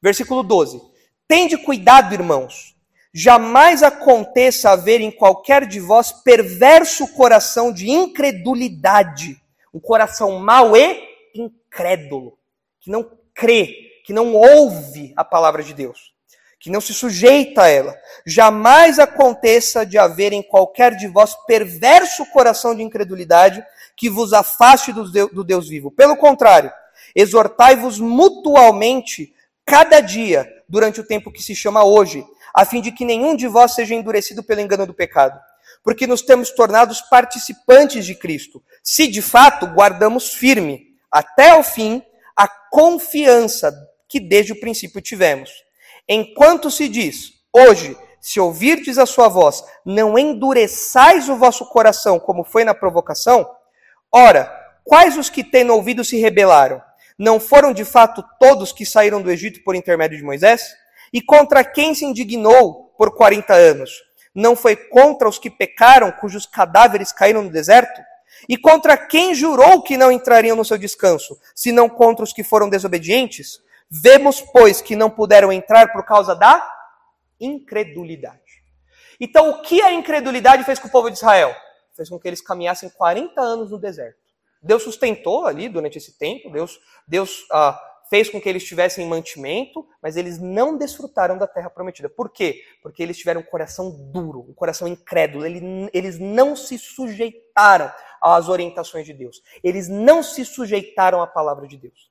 [0.00, 0.80] Versículo 12:
[1.26, 2.78] Tende cuidado, irmãos
[3.12, 9.36] jamais aconteça haver em qualquer de vós perverso coração de incredulidade,
[9.74, 11.02] um coração mau e
[11.34, 12.38] incrédulo,
[12.78, 13.74] que não crê,
[14.04, 16.14] que não ouve a palavra de Deus,
[16.60, 17.96] que não se sujeita a ela.
[18.24, 23.64] Jamais aconteça de haver em qualquer de vós perverso coração de incredulidade
[23.96, 25.90] que vos afaste do Deus vivo.
[25.90, 26.72] Pelo contrário,
[27.14, 29.32] exortai-vos mutualmente
[29.64, 33.46] cada dia durante o tempo que se chama hoje a fim de que nenhum de
[33.46, 35.38] vós seja endurecido pelo engano do pecado.
[35.82, 42.02] Porque nos temos tornados participantes de Cristo, se de fato guardamos firme, até ao fim,
[42.36, 43.72] a confiança
[44.08, 45.50] que desde o princípio tivemos.
[46.08, 52.44] Enquanto se diz, hoje, se ouvirdes a sua voz, não endureçais o vosso coração, como
[52.44, 53.48] foi na provocação,
[54.10, 54.52] ora,
[54.84, 56.82] quais os que tendo ouvido se rebelaram?
[57.18, 60.62] Não foram de fato todos que saíram do Egito por intermédio de Moisés?
[61.12, 63.90] E contra quem se indignou por 40 anos?
[64.34, 68.00] Não foi contra os que pecaram, cujos cadáveres caíram no deserto?
[68.48, 72.68] E contra quem jurou que não entrariam no seu descanso, senão contra os que foram
[72.68, 73.60] desobedientes?
[73.90, 76.64] Vemos, pois, que não puderam entrar por causa da
[77.40, 78.62] incredulidade.
[79.18, 81.52] Então, o que a incredulidade fez com o povo de Israel?
[81.96, 84.27] Fez com que eles caminhassem 40 anos no deserto.
[84.62, 89.86] Deus sustentou ali durante esse tempo, Deus, Deus ah, fez com que eles tivessem mantimento,
[90.02, 92.08] mas eles não desfrutaram da terra prometida.
[92.08, 92.62] Por quê?
[92.82, 95.44] Porque eles tiveram um coração duro, um coração incrédulo.
[95.46, 99.42] Eles não se sujeitaram às orientações de Deus.
[99.62, 102.10] Eles não se sujeitaram à palavra de Deus.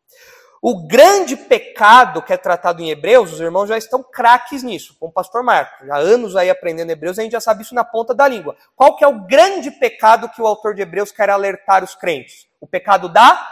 [0.70, 5.06] O grande pecado que é tratado em Hebreus, os irmãos já estão craques nisso, com
[5.06, 5.86] o pastor Marco.
[5.86, 8.54] Já há anos aí aprendendo Hebreus, a gente já sabe isso na ponta da língua.
[8.76, 12.48] Qual que é o grande pecado que o autor de Hebreus quer alertar os crentes?
[12.60, 13.48] O pecado da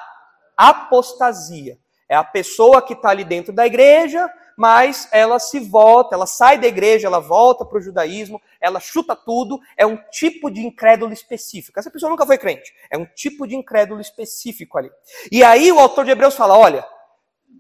[0.58, 1.78] apostasia.
[2.10, 6.60] É a pessoa que está ali dentro da igreja, mas ela se volta, ela sai
[6.60, 9.58] da igreja, ela volta para o judaísmo, ela chuta tudo.
[9.78, 11.80] É um tipo de incrédulo específico.
[11.80, 12.74] Essa pessoa nunca foi crente.
[12.92, 14.92] É um tipo de incrédulo específico ali.
[15.32, 16.86] E aí o autor de Hebreus fala: olha,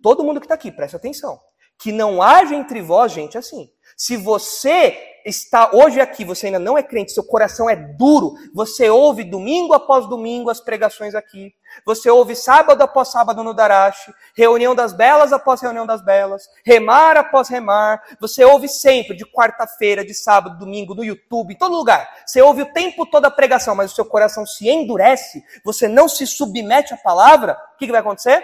[0.01, 1.39] todo mundo que está aqui, presta atenção.
[1.77, 3.69] Que não haja entre vós gente assim.
[3.97, 8.89] Se você está hoje aqui, você ainda não é crente, seu coração é duro, você
[8.89, 14.75] ouve domingo após domingo as pregações aqui, você ouve sábado após sábado no Darache, reunião
[14.75, 20.13] das belas após reunião das belas, remar após remar, você ouve sempre, de quarta-feira, de
[20.13, 22.07] sábado, domingo, no YouTube, em todo lugar.
[22.25, 26.07] Você ouve o tempo todo a pregação, mas o seu coração se endurece, você não
[26.07, 28.43] se submete à palavra, o que, que vai acontecer?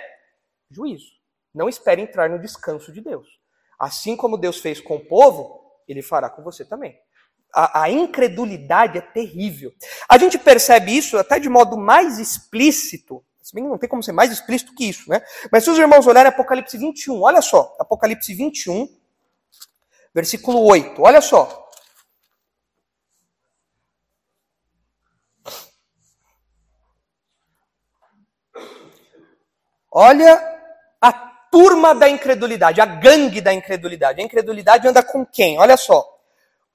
[0.71, 1.20] Juízo.
[1.53, 3.27] Não espere entrar no descanso de Deus.
[3.79, 6.97] Assim como Deus fez com o povo, ele fará com você também.
[7.53, 9.73] A, a, incredulidade é terrível.
[10.07, 13.23] A gente percebe isso até de modo mais explícito.
[13.41, 15.21] Se bem que não tem como ser mais explícito que isso, né?
[15.51, 17.75] Mas se os irmãos olharem Apocalipse 21, olha só.
[17.79, 18.87] Apocalipse 21,
[20.13, 21.01] versículo 8.
[21.01, 21.69] Olha só.
[29.93, 30.50] Olha
[31.51, 34.21] turma da incredulidade, a gangue da incredulidade.
[34.21, 35.59] A incredulidade anda com quem?
[35.59, 36.07] Olha só.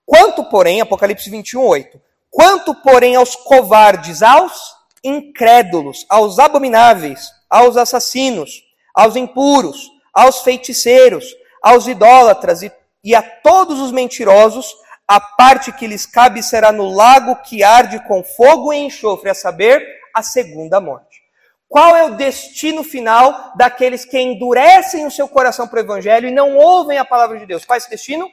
[0.05, 2.01] Quanto, porém, Apocalipse 21, 8.
[2.31, 8.63] Quanto, porém, aos covardes, aos incrédulos, aos abomináveis, aos assassinos,
[8.95, 11.25] aos impuros, aos feiticeiros,
[11.63, 12.71] aos idólatras e,
[13.03, 14.75] e a todos os mentirosos,
[15.09, 19.35] a parte que lhes cabe será no lago que arde com fogo e enxofre, a
[19.35, 21.26] saber, a segunda morte.
[21.69, 26.33] Qual é o destino final daqueles que endurecem o seu coração para o Evangelho e
[26.33, 27.65] não ouvem a palavra de Deus?
[27.65, 28.31] Qual é esse destino?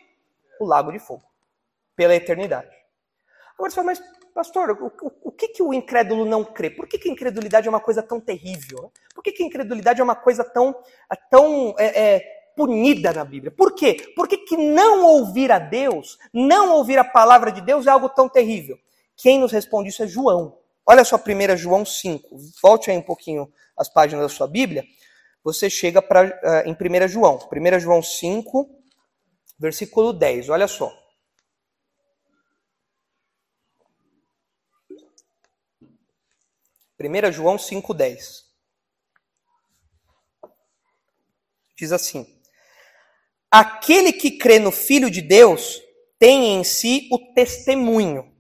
[0.59, 1.23] O lago de fogo.
[1.95, 2.69] pela eternidade.
[3.55, 4.01] Agora você fala, mas
[4.34, 6.69] pastor, o, o, o que, que o incrédulo não crê?
[6.69, 8.91] Por que, que a incredulidade é uma coisa tão terrível?
[9.13, 10.75] Por que, que a incredulidade é uma coisa tão,
[11.11, 12.19] é, tão é, é,
[12.55, 13.51] punida na Bíblia?
[13.51, 13.95] Por quê?
[14.15, 18.09] Por que, que não ouvir a Deus, não ouvir a palavra de Deus é algo
[18.09, 18.77] tão terrível?
[19.15, 20.57] Quem nos responde isso é João.
[20.86, 22.38] Olha só 1 João 5.
[22.61, 24.84] Volte aí um pouquinho as páginas da sua Bíblia.
[25.43, 27.38] Você chega pra, uh, em 1 João.
[27.51, 28.69] 1 João 5,
[29.59, 30.49] versículo 10.
[30.49, 30.91] Olha só.
[36.99, 38.43] 1 João 5,10.
[41.75, 42.25] Diz assim:
[43.51, 45.81] Aquele que crê no Filho de Deus
[46.17, 48.32] tem em si o testemunho.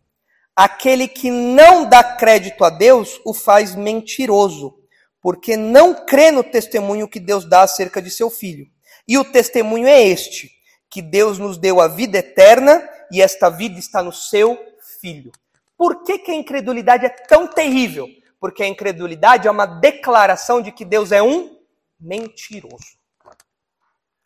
[0.55, 4.75] Aquele que não dá crédito a Deus o faz mentiroso,
[5.21, 8.67] porque não crê no testemunho que Deus dá acerca de seu Filho.
[9.07, 10.51] E o testemunho é este:
[10.89, 14.57] que Deus nos deu a vida eterna e esta vida está no seu
[15.01, 15.31] Filho.
[15.77, 18.07] Por que, que a incredulidade é tão terrível?
[18.43, 21.57] porque a incredulidade é uma declaração de que Deus é um
[21.97, 22.97] mentiroso.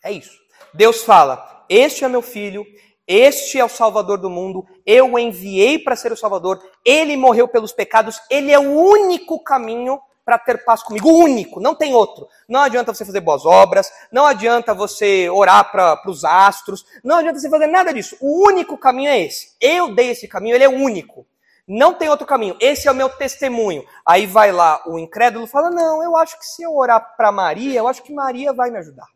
[0.03, 0.35] É isso.
[0.73, 2.65] Deus fala: Este é meu filho,
[3.07, 7.47] este é o Salvador do mundo, eu o enviei para ser o Salvador, ele morreu
[7.47, 11.95] pelos pecados, ele é o único caminho para ter paz comigo, o único, não tem
[11.95, 12.27] outro.
[12.49, 17.39] Não adianta você fazer boas obras, não adianta você orar para os astros, não adianta
[17.39, 18.17] você fazer nada disso.
[18.19, 19.55] O único caminho é esse.
[19.61, 21.25] Eu dei esse caminho, ele é único.
[21.65, 22.57] Não tem outro caminho.
[22.59, 23.85] Esse é o meu testemunho.
[24.05, 27.79] Aí vai lá o incrédulo fala: Não, eu acho que se eu orar para Maria,
[27.79, 29.07] eu acho que Maria vai me ajudar.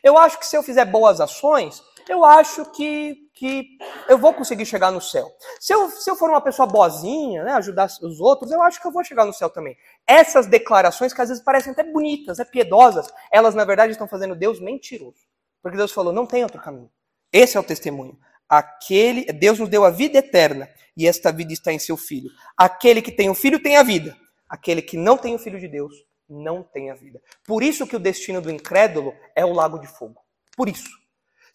[0.00, 3.78] Eu acho que se eu fizer boas ações, eu acho que, que
[4.08, 5.26] eu vou conseguir chegar no céu.
[5.60, 8.86] Se eu, se eu for uma pessoa boazinha, né, ajudar os outros, eu acho que
[8.86, 9.76] eu vou chegar no céu também.
[10.06, 14.36] Essas declarações, que às vezes parecem até bonitas, é piedosas, elas na verdade estão fazendo
[14.36, 15.26] Deus mentiroso.
[15.62, 16.90] Porque Deus falou: não tem outro caminho.
[17.32, 18.18] Esse é o testemunho.
[18.48, 22.30] Aquele, Deus nos deu a vida eterna e esta vida está em seu filho.
[22.56, 24.16] Aquele que tem o filho tem a vida.
[24.48, 25.92] Aquele que não tem o filho de Deus
[26.28, 27.20] não tem a vida.
[27.44, 30.20] Por isso que o destino do incrédulo é o lago de fogo.
[30.56, 31.05] Por isso.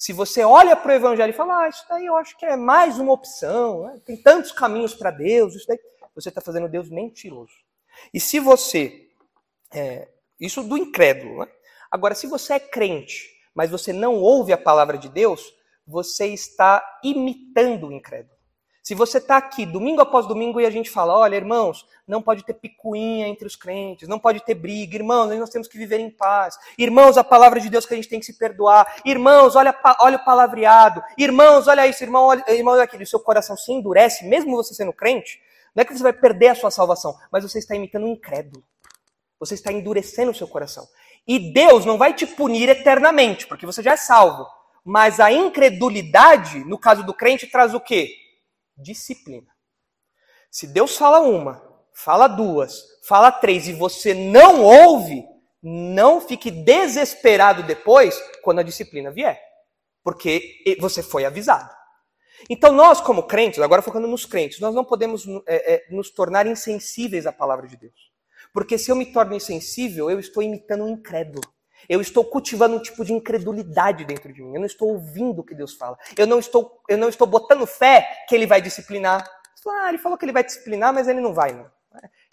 [0.02, 2.56] Se você olha para o evangelho e fala, ah, isso daí eu acho que é
[2.56, 4.02] mais uma opção, né?
[4.04, 5.78] tem tantos caminhos para Deus, isso daí,
[6.16, 7.54] você está fazendo Deus mentiroso.
[8.12, 9.12] E se você,
[9.72, 10.08] é,
[10.40, 11.52] isso do incrédulo, né?
[11.92, 15.54] agora se você é crente, mas você não ouve a palavra de Deus,
[15.86, 18.36] você está imitando o incrédulo.
[18.82, 22.44] Se você está aqui domingo após domingo e a gente fala, olha, irmãos, não pode
[22.44, 26.10] ter picuinha entre os crentes, não pode ter briga, irmãos, nós temos que viver em
[26.10, 26.58] paz.
[26.80, 29.02] Irmãos, a palavra de Deus que a gente tem que se perdoar.
[29.06, 31.04] Irmãos, olha, olha o palavreado.
[31.16, 33.04] Irmãos, olha isso, irmão, olha, irmão, olha aquilo.
[33.04, 35.40] O seu coração se endurece, mesmo você sendo crente.
[35.76, 38.64] Não é que você vai perder a sua salvação, mas você está imitando um incrédulo.
[39.40, 40.88] Você está endurecendo o seu coração.
[41.28, 44.48] E Deus não vai te punir eternamente, porque você já é salvo.
[44.84, 48.10] Mas a incredulidade, no caso do crente, traz o quê?
[48.82, 49.48] Disciplina.
[50.50, 51.62] Se Deus fala uma,
[51.94, 55.24] fala duas, fala três e você não ouve,
[55.62, 59.42] não fique desesperado depois quando a disciplina vier.
[60.04, 61.70] Porque você foi avisado.
[62.50, 66.48] Então, nós, como crentes, agora focando nos crentes, nós não podemos é, é, nos tornar
[66.48, 68.12] insensíveis à palavra de Deus.
[68.54, 71.48] Porque se eu me torno insensível, eu estou imitando um incrédulo.
[71.88, 74.54] Eu estou cultivando um tipo de incredulidade dentro de mim.
[74.54, 75.98] Eu não estou ouvindo o que Deus fala.
[76.18, 79.30] Eu não estou, eu não estou botando fé que Ele vai disciplinar.
[79.68, 81.70] Ah, ele falou que ele vai disciplinar, mas ele não vai, não.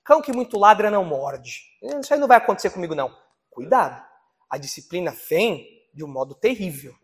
[0.03, 1.61] Cão que muito ladra não morde.
[2.01, 3.15] Isso aí não vai acontecer comigo, não.
[3.51, 4.03] Cuidado.
[4.49, 6.95] A disciplina vem de um modo terrível.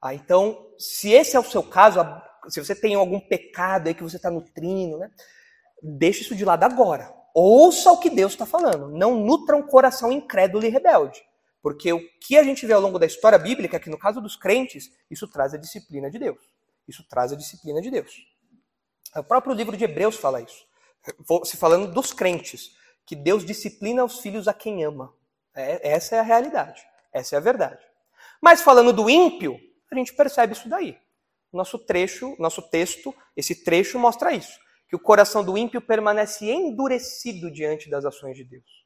[0.00, 1.98] Ah, então, se esse é o seu caso,
[2.48, 5.10] se você tem algum pecado aí que você está nutrindo, né,
[5.82, 7.12] deixe isso de lado agora.
[7.34, 8.88] Ouça o que Deus está falando.
[8.88, 11.20] Não nutra um coração incrédulo e rebelde.
[11.62, 14.20] Porque o que a gente vê ao longo da história bíblica, é que no caso
[14.20, 16.38] dos crentes, isso traz a disciplina de Deus.
[16.86, 18.12] Isso traz a disciplina de Deus.
[19.16, 20.66] O próprio livro de Hebreus fala isso.
[21.44, 25.14] Se falando dos crentes, que Deus disciplina os filhos a quem ama.
[25.54, 26.82] É, essa é a realidade.
[27.12, 27.82] Essa é a verdade.
[28.40, 29.58] Mas falando do ímpio,
[29.90, 30.98] a gente percebe isso daí.
[31.52, 34.58] Nosso trecho, nosso texto, esse trecho mostra isso.
[34.88, 38.84] Que o coração do ímpio permanece endurecido diante das ações de Deus.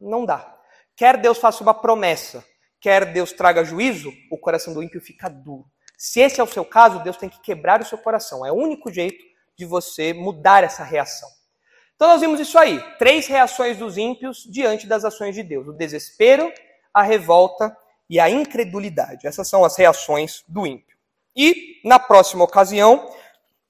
[0.00, 0.58] Não dá.
[0.96, 2.44] Quer Deus faça uma promessa,
[2.80, 5.66] quer Deus traga juízo, o coração do ímpio fica duro.
[5.96, 8.44] Se esse é o seu caso, Deus tem que quebrar o seu coração.
[8.44, 9.24] É o único jeito
[9.56, 11.28] de você mudar essa reação.
[11.94, 15.72] Então nós vimos isso aí, três reações dos ímpios diante das ações de Deus: o
[15.72, 16.52] desespero,
[16.92, 17.76] a revolta
[18.10, 19.26] e a incredulidade.
[19.26, 20.96] Essas são as reações do ímpio.
[21.34, 23.08] E na próxima ocasião,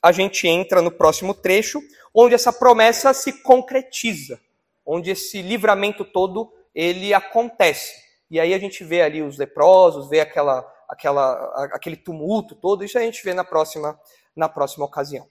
[0.02, 1.80] a gente entra no próximo trecho,
[2.14, 4.40] onde essa promessa se concretiza,
[4.84, 7.92] onde esse livramento todo ele acontece.
[8.30, 11.32] E aí a gente vê ali os leprosos, vê aquela, aquela,
[11.74, 13.98] aquele tumulto todo, isso a gente vê na próxima,
[14.34, 15.28] na próxima ocasião.